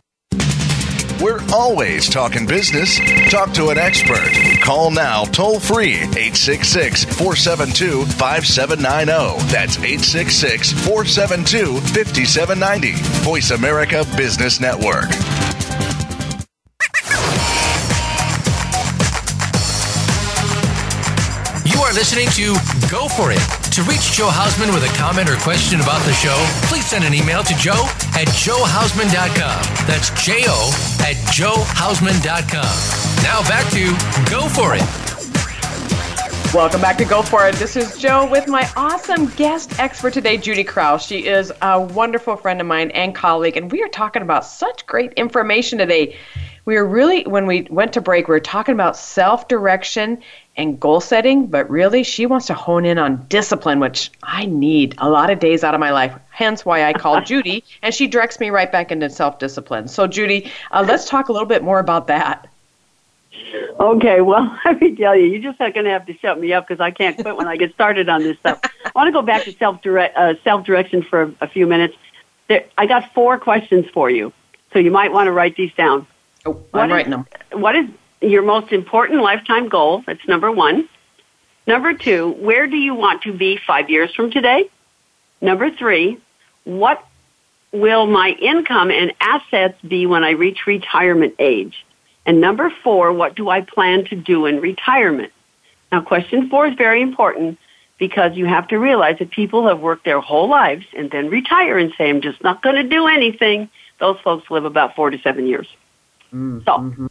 [1.20, 2.98] We're always talking business.
[3.30, 4.30] Talk to an expert.
[4.62, 9.44] Call now toll free 866 472 5790.
[9.50, 12.92] That's 866 472 5790.
[13.24, 15.10] Voice America Business Network.
[21.64, 23.42] You are listening to Go For It.
[23.72, 26.36] To reach Jo Hausman with a comment or question about the show,
[26.68, 27.72] please send an email to jo
[28.14, 29.86] at johausman.com.
[29.88, 30.70] That's J O
[31.00, 33.24] at johausman.com.
[33.24, 36.54] Now back to Go For It.
[36.54, 37.56] Welcome back to Go For It.
[37.56, 41.04] This is Jo with my awesome guest expert today, Judy Krause.
[41.04, 44.86] She is a wonderful friend of mine and colleague, and we are talking about such
[44.86, 46.16] great information today.
[46.64, 50.22] We are really, when we went to break, we were talking about self direction
[50.56, 54.94] and goal setting, but really, she wants to hone in on discipline, which I need
[54.98, 56.16] a lot of days out of my life.
[56.30, 59.88] Hence why I call Judy, and she directs me right back into self discipline.
[59.88, 62.48] So, Judy, uh, let's talk a little bit more about that.
[63.80, 66.52] Okay, well, let me tell you, you're just not going to have to shut me
[66.52, 68.60] up because I can't quit when I get started on this stuff.
[68.84, 71.66] I want to go back to self direct uh, self direction for a, a few
[71.66, 71.96] minutes.
[72.48, 74.32] There, I got four questions for you,
[74.72, 76.06] so you might want to write these down.
[76.46, 77.26] Oh, I'm is- writing them.
[77.52, 77.86] What is
[78.30, 80.02] your most important lifetime goal?
[80.06, 80.88] That's number one.
[81.66, 84.68] Number two, where do you want to be five years from today?
[85.40, 86.18] Number three,
[86.64, 87.04] what
[87.72, 91.84] will my income and assets be when I reach retirement age?
[92.26, 95.32] And number four, what do I plan to do in retirement?
[95.92, 97.58] Now, question four is very important
[97.98, 101.78] because you have to realize that people have worked their whole lives and then retire
[101.78, 103.68] and say, I'm just not going to do anything.
[104.00, 105.68] Those folks live about four to seven years.
[106.32, 107.06] Mm, so, mm-hmm.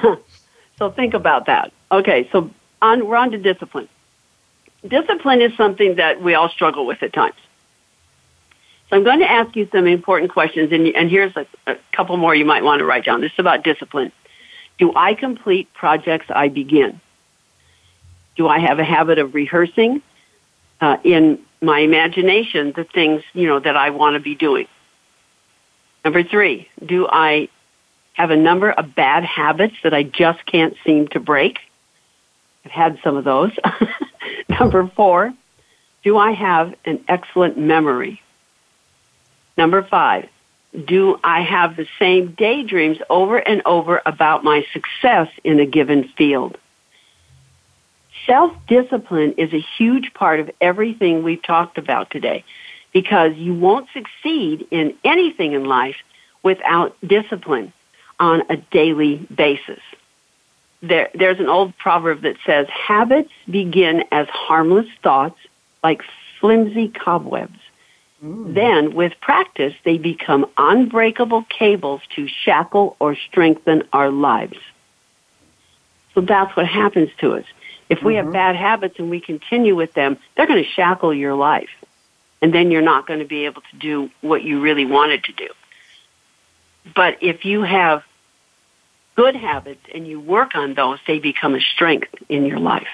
[0.78, 1.72] so think about that.
[1.90, 3.88] Okay, so on, we're on to discipline.
[4.86, 7.36] Discipline is something that we all struggle with at times.
[8.90, 12.16] So I'm going to ask you some important questions, and, and here's a, a couple
[12.16, 13.20] more you might want to write down.
[13.20, 14.12] This is about discipline.
[14.78, 17.00] Do I complete projects I begin?
[18.36, 20.02] Do I have a habit of rehearsing
[20.80, 24.66] uh, in my imagination the things you know that I want to be doing?
[26.04, 27.48] Number three, do I
[28.14, 31.58] have a number of bad habits that I just can't seem to break?
[32.64, 33.52] I've had some of those.
[34.48, 35.32] Number four,
[36.02, 38.20] do I have an excellent memory?
[39.56, 40.28] Number five,
[40.86, 46.08] do I have the same daydreams over and over about my success in a given
[46.16, 46.56] field?
[48.26, 52.44] Self-discipline is a huge part of everything we've talked about today
[52.92, 55.96] because you won't succeed in anything in life
[56.42, 57.72] without discipline
[58.22, 59.80] on a daily basis.
[60.80, 65.38] There, there's an old proverb that says, habits begin as harmless thoughts
[65.82, 66.02] like
[66.38, 67.58] flimsy cobwebs.
[68.24, 68.54] Mm.
[68.54, 74.58] Then, with practice, they become unbreakable cables to shackle or strengthen our lives.
[76.14, 77.44] So that's what happens to us.
[77.88, 78.34] If we have mm-hmm.
[78.34, 81.70] bad habits and we continue with them, they're going to shackle your life.
[82.40, 85.32] And then you're not going to be able to do what you really wanted to
[85.32, 85.48] do.
[86.94, 88.04] But if you have
[89.16, 92.88] good habits and you work on those, they become a strength in your life.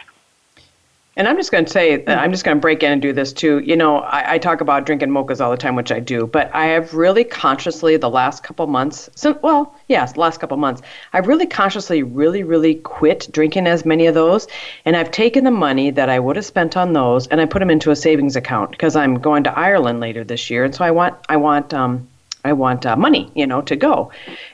[1.16, 3.12] And I'm just going to say, that I'm just going to break in and do
[3.12, 3.58] this too.
[3.58, 6.48] You know, I, I talk about drinking mochas all the time, which I do, but
[6.54, 10.80] I have really consciously the last couple months, since, well, yes, the last couple months,
[11.12, 14.46] I've really consciously, really, really quit drinking as many of those.
[14.84, 17.58] And I've taken the money that I would have spent on those and I put
[17.58, 20.62] them into a savings account because I'm going to Ireland later this year.
[20.62, 22.06] And so I want, I want, um,
[22.44, 24.12] I want uh, money, you know, to go.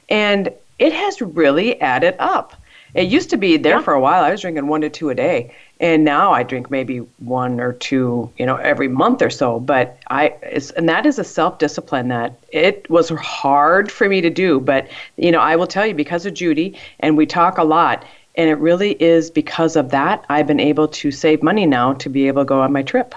[0.09, 0.51] And
[0.85, 2.55] it has really added up.
[2.93, 4.23] It used to be there for a while.
[4.23, 7.73] I was drinking one to two a day, and now I drink maybe one or
[7.73, 9.59] two, you know, every month or so.
[9.59, 14.21] But I, it's, and that is a self discipline that it was hard for me
[14.21, 14.61] to do.
[14.61, 18.05] But you know, I will tell you because of Judy, and we talk a lot,
[18.35, 22.11] and it really is because of that I've been able to save money now to
[22.11, 23.15] be able to go on my trip.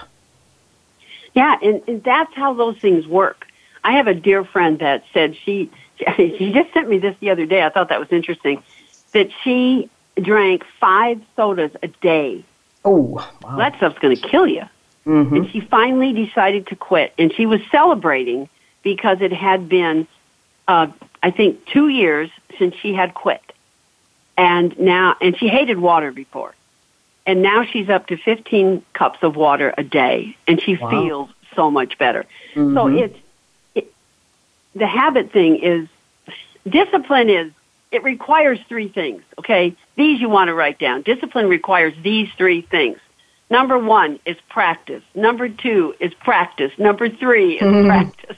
[1.36, 3.45] Yeah, and, and that's how those things work.
[3.84, 5.70] I have a dear friend that said she
[6.16, 7.64] she just sent me this the other day.
[7.64, 8.64] I thought that was interesting.
[9.14, 9.89] That she
[10.22, 12.43] drank five sodas a day.
[12.84, 12.95] Oh,
[13.41, 13.56] wow.
[13.58, 14.64] That stuff's going to kill you.
[15.06, 15.36] Mm-hmm.
[15.36, 18.50] And she finally decided to quit, and she was celebrating
[18.84, 20.06] because it had been,
[20.68, 20.88] uh,
[21.24, 22.30] I think, two years
[22.60, 23.41] since she had quit,
[24.38, 26.54] and now and she hated water before,
[27.26, 30.89] and now she's up to 15 cups of water a day, and she Wow.
[30.89, 32.26] feels so much better.
[32.54, 33.00] So Mhm.
[33.00, 33.22] it's it,
[34.78, 35.88] the habit thing is
[36.67, 37.51] discipline is
[37.91, 39.23] it requires three things.
[39.39, 41.01] Okay, these you want to write down.
[41.01, 42.97] Discipline requires these three things.
[43.49, 45.03] Number one is practice.
[45.15, 46.71] Number two is practice.
[46.78, 47.86] Number three is Mhm.
[47.88, 48.38] practice.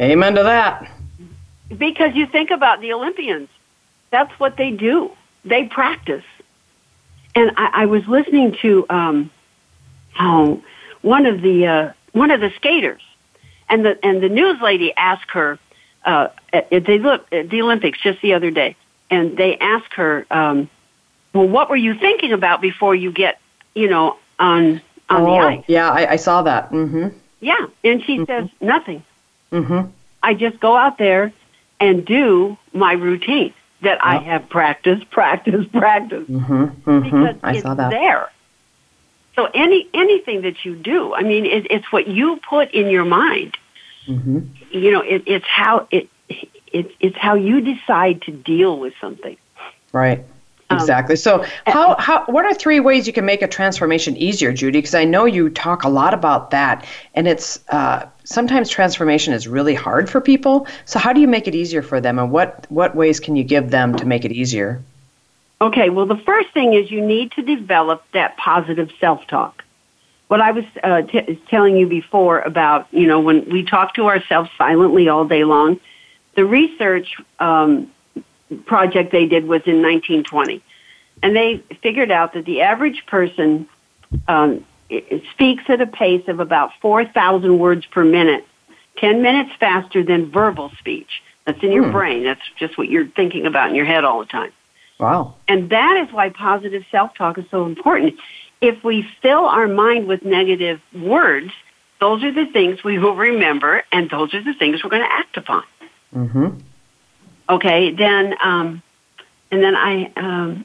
[0.00, 0.90] Amen to that.
[1.76, 3.48] Because you think about the Olympians,
[4.10, 5.10] that's what they do.
[5.44, 6.24] They practice.
[7.34, 9.30] And I, I was listening to um,
[10.18, 10.62] oh,
[11.00, 13.00] one of the uh, one of the skaters,
[13.70, 15.58] and the and the news lady asked her.
[16.04, 18.74] Uh, at, at the look at the Olympics just the other day,
[19.10, 20.68] and they asked her, um,
[21.34, 23.38] "Well, what were you thinking about before you get,
[23.74, 26.70] you know, on on the oh, ice?" yeah, I, I saw that.
[26.70, 27.08] Mm-hmm.
[27.40, 29.04] Yeah, and she says nothing.
[29.52, 29.90] Mm-hmm.
[30.22, 31.32] I just go out there
[31.80, 33.52] and do my routine
[33.82, 36.90] that I have practiced, practiced, practiced Mm-hmm.
[36.90, 37.00] Mm-hmm.
[37.02, 38.30] because I it's there.
[39.36, 43.04] So any anything that you do, I mean, it, it's what you put in your
[43.04, 43.56] mind.
[44.06, 44.40] Mm-hmm.
[44.70, 49.36] You know, it, it's how it, it it's how you decide to deal with something.
[49.92, 50.24] Right.
[50.70, 51.16] Um, Exactly.
[51.16, 54.78] So, how, how what are three ways you can make a transformation easier, Judy?
[54.78, 59.48] Because I know you talk a lot about that, and it's uh, sometimes transformation is
[59.48, 60.68] really hard for people.
[60.84, 63.42] So, how do you make it easier for them, and what what ways can you
[63.42, 64.80] give them to make it easier?
[65.60, 69.59] Okay, well, the first thing is you need to develop that positive self-talk.
[70.30, 74.06] What I was uh, t- telling you before about, you know, when we talk to
[74.06, 75.80] ourselves silently all day long,
[76.36, 77.90] the research um,
[78.64, 80.62] project they did was in 1920,
[81.24, 83.68] and they figured out that the average person
[84.28, 84.64] um,
[85.32, 88.46] speaks at a pace of about 4,000 words per minute,
[88.98, 91.24] 10 minutes faster than verbal speech.
[91.44, 91.90] That's in your Hmm.
[91.90, 92.22] brain.
[92.22, 94.52] That's just what you're thinking about in your head all the time.
[95.00, 95.34] Wow.
[95.48, 98.14] And that is why positive self-talk is so important.
[98.60, 101.52] If we fill our mind with negative words,
[102.00, 105.12] those are the things we will remember, and those are the things we're going to
[105.12, 105.64] act upon.
[106.14, 106.58] Mm-hmm.
[107.48, 108.82] Okay, then, um,
[109.50, 110.64] and then I, um,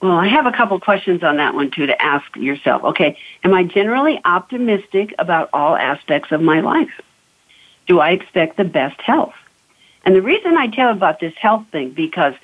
[0.00, 2.84] well, I have a couple questions on that one too to ask yourself.
[2.84, 7.00] Okay, am I generally optimistic about all aspects of my life?
[7.86, 9.34] Do I expect the best health?
[10.04, 12.34] And the reason I tell about this health thing because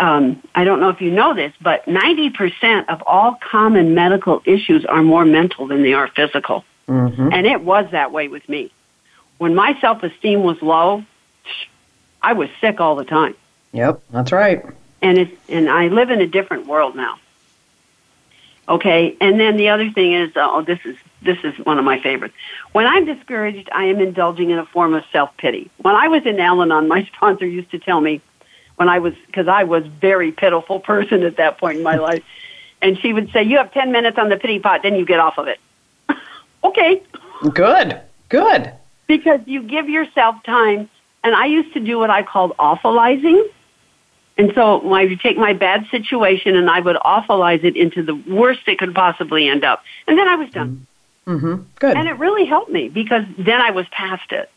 [0.00, 4.84] um, I don't know if you know this, but 90% of all common medical issues
[4.86, 6.64] are more mental than they are physical.
[6.88, 7.28] Mm-hmm.
[7.32, 8.72] And it was that way with me.
[9.38, 11.04] When my self-esteem was low,
[12.22, 13.34] I was sick all the time.
[13.72, 14.64] Yep, that's right.
[15.02, 17.18] And it, and I live in a different world now.
[18.68, 21.84] Okay, and then the other thing is, uh, oh, this is this is one of
[21.84, 22.34] my favorites.
[22.72, 25.70] When I'm discouraged, I am indulging in a form of self pity.
[25.78, 28.20] When I was in Al-Anon, my sponsor used to tell me,
[28.80, 32.24] when I was because I was very pitiful person at that point in my life,
[32.80, 35.20] and she would say, "You have ten minutes on the pity pot, then you get
[35.20, 35.60] off of it."
[36.64, 37.02] okay,
[37.52, 38.00] Good.
[38.30, 38.72] Good.
[39.06, 40.88] because you give yourself time.
[41.22, 43.46] And I used to do what I called awfulizing.
[44.38, 48.14] And so I would take my bad situation and I would awfulize it into the
[48.14, 49.84] worst it could possibly end up.
[50.06, 50.86] And then I was done.
[51.26, 51.62] Mm-hmm.
[51.78, 51.96] Good.
[51.98, 54.48] And it really helped me because then I was past it.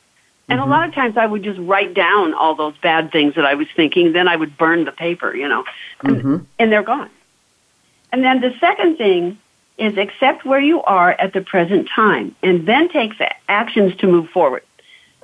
[0.49, 3.45] And a lot of times I would just write down all those bad things that
[3.45, 4.11] I was thinking.
[4.11, 5.63] Then I would burn the paper, you know,
[6.03, 6.45] and, Mhm.
[6.59, 7.09] and they're gone.
[8.11, 9.37] And then the second thing
[9.77, 14.07] is accept where you are at the present time and then take the actions to
[14.07, 14.63] move forward.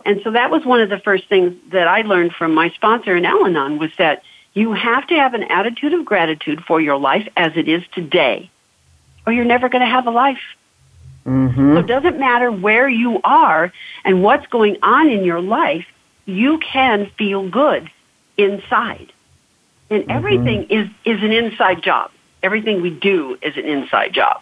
[0.06, 3.16] And so that was one of the first things that I learned from my sponsor
[3.16, 7.28] in Al-Anon was that you have to have an attitude of gratitude for your life
[7.38, 8.50] as it is today,
[9.28, 10.42] or you're never going to have a life.
[11.30, 11.76] Mm-hmm.
[11.76, 13.72] So it doesn't matter where you are
[14.04, 15.86] and what's going on in your life,
[16.26, 17.90] you can feel good
[18.36, 19.14] inside.
[19.92, 22.12] And everything is, is an inside job.
[22.42, 24.42] Everything we do is an inside job.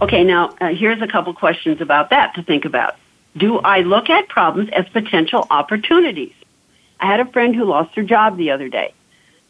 [0.00, 2.96] Okay, now uh, here's a couple questions about that to think about.
[3.36, 6.32] Do I look at problems as potential opportunities?
[6.98, 8.94] I had a friend who lost her job the other day,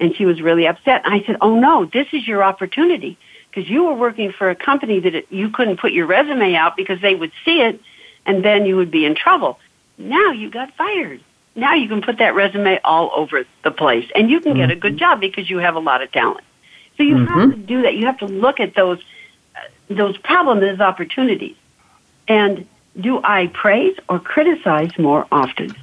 [0.00, 1.02] and she was really upset.
[1.04, 3.18] And I said, "Oh no, this is your opportunity
[3.50, 6.76] because you were working for a company that it, you couldn't put your resume out
[6.76, 7.80] because they would see it,
[8.24, 9.58] and then you would be in trouble.
[9.98, 11.20] Now you got fired.
[11.56, 14.76] Now you can put that resume all over the place, and you can get a
[14.76, 16.44] good job because you have a lot of talent.
[16.96, 17.94] So you have to do that.
[17.94, 18.98] You have to look at those
[19.56, 21.56] uh, those problems as opportunities.
[22.28, 25.74] And do I praise or criticize more often?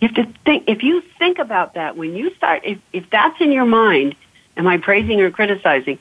[0.00, 3.40] You have to think, if you think about that, when you start, if, if that's
[3.40, 4.16] in your mind,
[4.56, 5.98] am I praising or criticizing?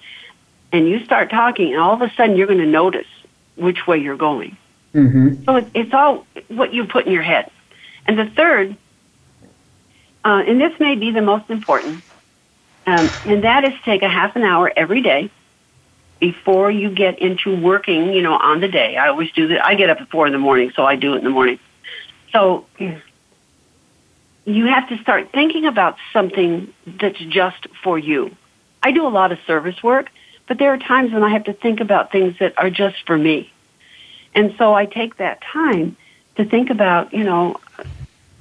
[0.72, 3.07] And you start talking, and all of a sudden you're going to notice
[3.55, 4.57] which way you're going.
[4.93, 5.43] Mm-hmm.
[5.43, 7.49] So it, it's all what you put in your head.
[8.05, 8.76] And the third,
[10.24, 12.03] uh, and this may be the most important,
[12.86, 15.32] um, and that is take a half an hour every day
[16.20, 18.97] before you get into working, you know, on the day.
[18.97, 19.65] I always do that.
[19.65, 21.59] I get up at four in the morning, so I do it in the morning.
[22.32, 22.65] So
[24.45, 28.36] you have to start thinking about something that's just for you.
[28.84, 30.09] I do a lot of service work,
[30.49, 33.17] but there are times when I have to think about things that are just for
[33.17, 33.49] me.
[34.35, 35.95] And so I take that time
[36.35, 37.57] to think about, you know,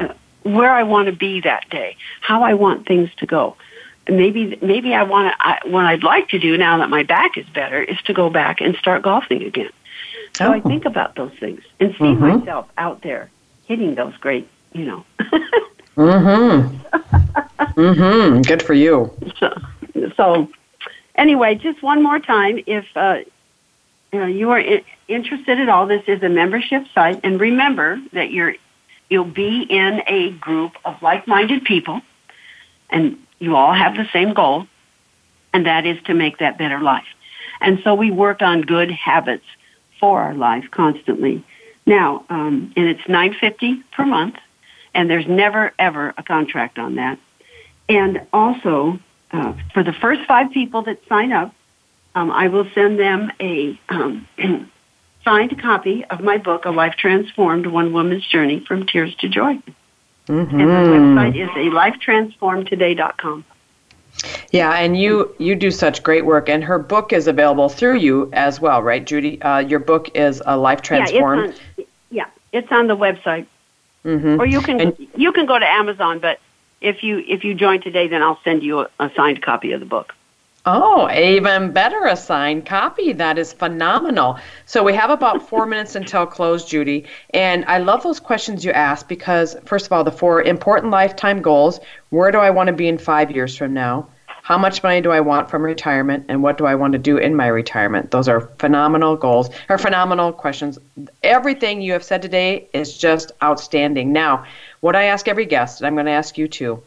[0.01, 0.09] uh,
[0.43, 3.57] where I want to be that day, how I want things to go.
[4.09, 7.37] Maybe, maybe I want to, I, what I'd like to do now that my back
[7.37, 9.71] is better is to go back and start golfing again.
[10.39, 10.69] So I Oh.
[10.69, 12.39] think about those things and see Mhm.
[12.41, 13.29] myself out there
[13.67, 15.05] hitting those great, you know.
[15.97, 16.77] Mm-hmm.
[17.77, 18.41] mm-hmm.
[18.43, 19.11] Good for you.
[19.39, 19.61] so,
[20.17, 20.49] so
[21.19, 23.19] anyway, just one more time, if uh,
[24.15, 28.31] uh, you are I- interested at all, this is a membership site, and remember that
[28.31, 28.55] you're
[29.11, 32.01] you'll be in a group of like-minded people,
[32.91, 34.67] and you all have the same goal,
[35.53, 37.07] and that is to make that better life.
[37.61, 39.47] And so we work on good habits
[39.99, 41.45] for our life constantly.
[41.87, 44.37] Now, um, and it's nine fifty per month,
[44.95, 47.19] and there's never ever a contract on that.
[47.89, 49.01] And also,
[49.33, 51.55] uh, for the first five people that sign up,
[52.15, 54.27] um, I will send them a um,
[55.25, 59.63] signed copy of my book, A Life Transformed: One Woman's Journey from Tears to Joy.
[60.27, 60.61] Mm-hmm.
[60.61, 63.45] And the website is a lifetransformedtoday.com.
[64.51, 68.31] Yeah, and you you do such great work, and her book is available through you
[68.33, 69.41] as well, right, Judy?
[69.41, 71.55] Uh, your book is a life transformed.
[71.55, 73.47] Yeah, it's on, yeah, it's on the website,
[74.05, 74.41] mm-hmm.
[74.41, 76.19] or you can and, you can go to Amazon.
[76.19, 76.41] But
[76.81, 79.81] if you if you join today, then I'll send you a, a signed copy of
[79.81, 80.15] the book.
[80.67, 83.15] Oh, even better, a signed copy.
[83.15, 84.39] That is phenomenal.
[84.67, 87.07] So we have about four minutes until close, Judy.
[87.31, 91.41] And I love those questions you ask because, first of all, the four important lifetime
[91.41, 94.09] goals where do I want to be in five years from now?
[94.49, 96.25] How much money do I want from retirement?
[96.31, 98.11] And what do I want to do in my retirement?
[98.11, 100.79] Those are phenomenal goals, or phenomenal questions.
[101.23, 104.11] Everything you have said today is just outstanding.
[104.11, 104.47] Now,
[104.81, 106.83] what I ask every guest, and I'm going to ask you too,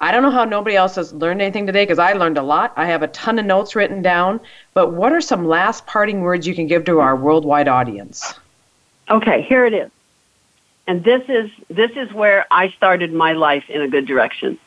[0.00, 2.72] I don't know how nobody else has learned anything today because I learned a lot.
[2.74, 4.40] I have a ton of notes written down.
[4.74, 8.34] But what are some last parting words you can give to our worldwide audience?
[9.08, 9.90] Okay, here it is.
[10.88, 14.58] And this is this is where I started my life in a good direction.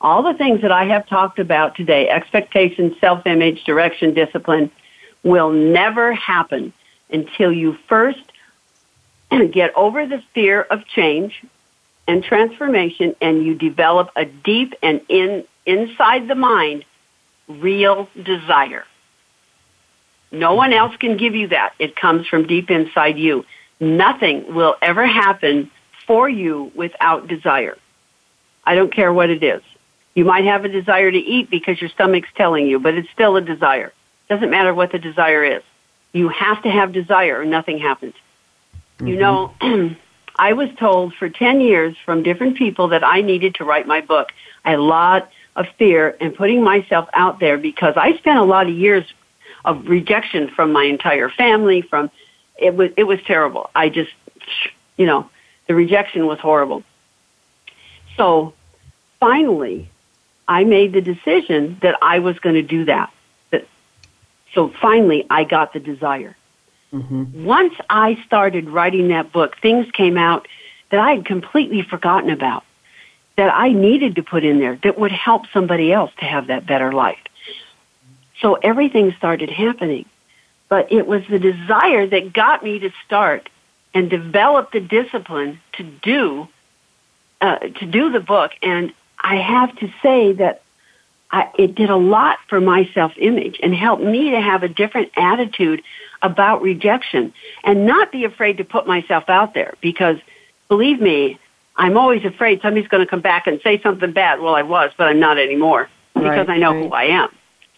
[0.00, 4.70] All the things that I have talked about today, expectation, self-image, direction, discipline,
[5.22, 6.72] will never happen
[7.10, 8.32] until you first
[9.52, 11.42] get over the fear of change
[12.08, 16.84] and transformation and you develop a deep and in inside the mind
[17.46, 18.84] real desire.
[20.32, 21.74] No one else can give you that.
[21.78, 23.44] It comes from deep inside you.
[23.80, 25.70] Nothing will ever happen
[26.06, 27.76] for you without desire.
[28.64, 29.62] I don't care what it is.
[30.14, 33.36] You might have a desire to eat because your stomach's telling you, but it's still
[33.36, 33.92] a desire.
[34.28, 35.62] Doesn't matter what the desire is.
[36.12, 38.14] You have to have desire or nothing happens.
[38.98, 39.06] Mm-hmm.
[39.06, 39.54] You know,
[40.36, 44.00] I was told for 10 years from different people that I needed to write my
[44.00, 44.30] book.
[44.64, 48.44] I had a lot of fear and putting myself out there because I spent a
[48.44, 49.04] lot of years
[49.64, 52.10] of rejection from my entire family from
[52.56, 53.70] it was it was terrible.
[53.74, 54.10] I just
[54.96, 55.30] you know,
[55.66, 56.82] the rejection was horrible.
[58.16, 58.54] So
[59.18, 59.90] finally
[60.50, 63.10] I made the decision that I was going to do that.
[64.52, 66.36] So finally I got the desire.
[66.92, 67.44] Mm-hmm.
[67.44, 70.48] Once I started writing that book, things came out
[70.90, 72.64] that I had completely forgotten about
[73.36, 76.66] that I needed to put in there that would help somebody else to have that
[76.66, 77.20] better life.
[78.40, 80.06] So everything started happening.
[80.68, 83.48] But it was the desire that got me to start
[83.94, 86.48] and develop the discipline to do
[87.40, 88.52] uh, to do the book.
[88.62, 90.62] And I have to say that
[91.30, 94.68] I, it did a lot for my self image and helped me to have a
[94.68, 95.82] different attitude
[96.22, 97.32] about rejection
[97.64, 100.16] and not be afraid to put myself out there because
[100.68, 101.38] believe me,
[101.76, 104.40] I'm always afraid somebody's going to come back and say something bad.
[104.40, 106.84] Well, I was, but I'm not anymore because right, I know right.
[106.84, 107.28] who I am.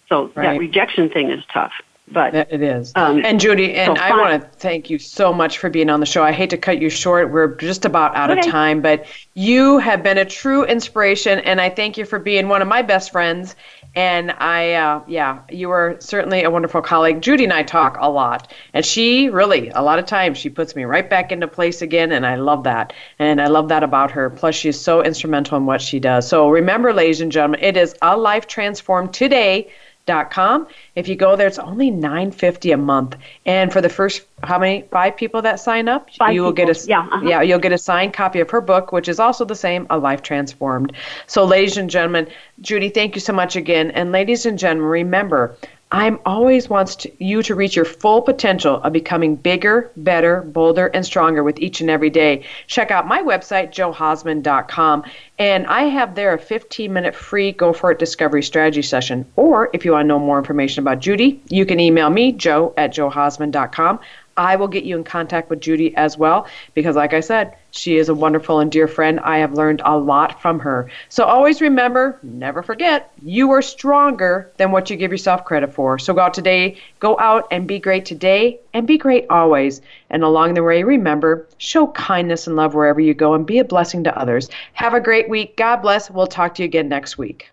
[0.09, 0.55] So right.
[0.55, 1.73] that rejection thing is tough.
[2.13, 2.93] But it is.
[2.95, 6.01] Um, and Judy, and so I want to thank you so much for being on
[6.01, 6.23] the show.
[6.23, 7.31] I hate to cut you short.
[7.33, 8.41] We're just about out okay.
[8.41, 12.49] of time, but you have been a true inspiration, and I thank you for being
[12.49, 13.57] one of my best friends.
[13.95, 17.21] And I, uh, yeah, you are certainly a wonderful colleague.
[17.21, 20.75] Judy and I talk a lot, and she really, a lot of times, she puts
[20.75, 22.95] me right back into place again, and I love that.
[23.19, 24.31] And I love that about her.
[24.31, 26.27] Plus, she's so instrumental in what she does.
[26.27, 29.71] So remember, ladies and gentlemen, it is a life transformed today
[30.07, 30.67] com.
[30.95, 34.59] If you go there, it's only nine fifty a month, and for the first how
[34.59, 36.75] many five people that sign up, five you will people.
[36.75, 37.21] get a yeah, uh-huh.
[37.25, 39.99] yeah you'll get a signed copy of her book, which is also the same, A
[39.99, 40.93] Life Transformed.
[41.27, 42.29] So, ladies and gentlemen,
[42.61, 45.57] Judy, thank you so much again, and ladies and gentlemen, remember
[45.93, 50.87] I'm always wants to, you to reach your full potential of becoming bigger, better, bolder,
[50.87, 52.45] and stronger with each and every day.
[52.67, 55.05] Check out my website, johausman.com,
[55.39, 59.27] and I have there a 15 minute free Go For It Discovery Strategy session.
[59.37, 62.73] Or if you want to know more information about Judy, you can email me, jo
[62.79, 64.01] at johausman.com.
[64.37, 67.97] I will get you in contact with Judy as well because, like I said, she
[67.97, 69.19] is a wonderful and dear friend.
[69.21, 70.91] I have learned a lot from her.
[71.09, 75.99] So always remember, never forget, you are stronger than what you give yourself credit for.
[75.99, 79.81] So go out today, go out and be great today and be great always.
[80.11, 83.65] And along the way, remember, show kindness and love wherever you go and be a
[83.65, 84.49] blessing to others.
[84.75, 85.57] Have a great week.
[85.57, 86.11] God bless.
[86.11, 87.51] We'll talk to you again next week.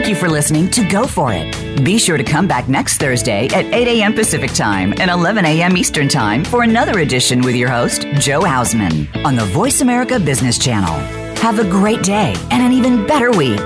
[0.00, 1.84] Thank you for listening to Go For It.
[1.84, 4.14] Be sure to come back next Thursday at 8 a.m.
[4.14, 5.76] Pacific Time and 11 a.m.
[5.76, 10.58] Eastern Time for another edition with your host, Jo Hausman, on the Voice America Business
[10.58, 10.94] Channel.
[11.42, 13.60] Have a great day and an even better week.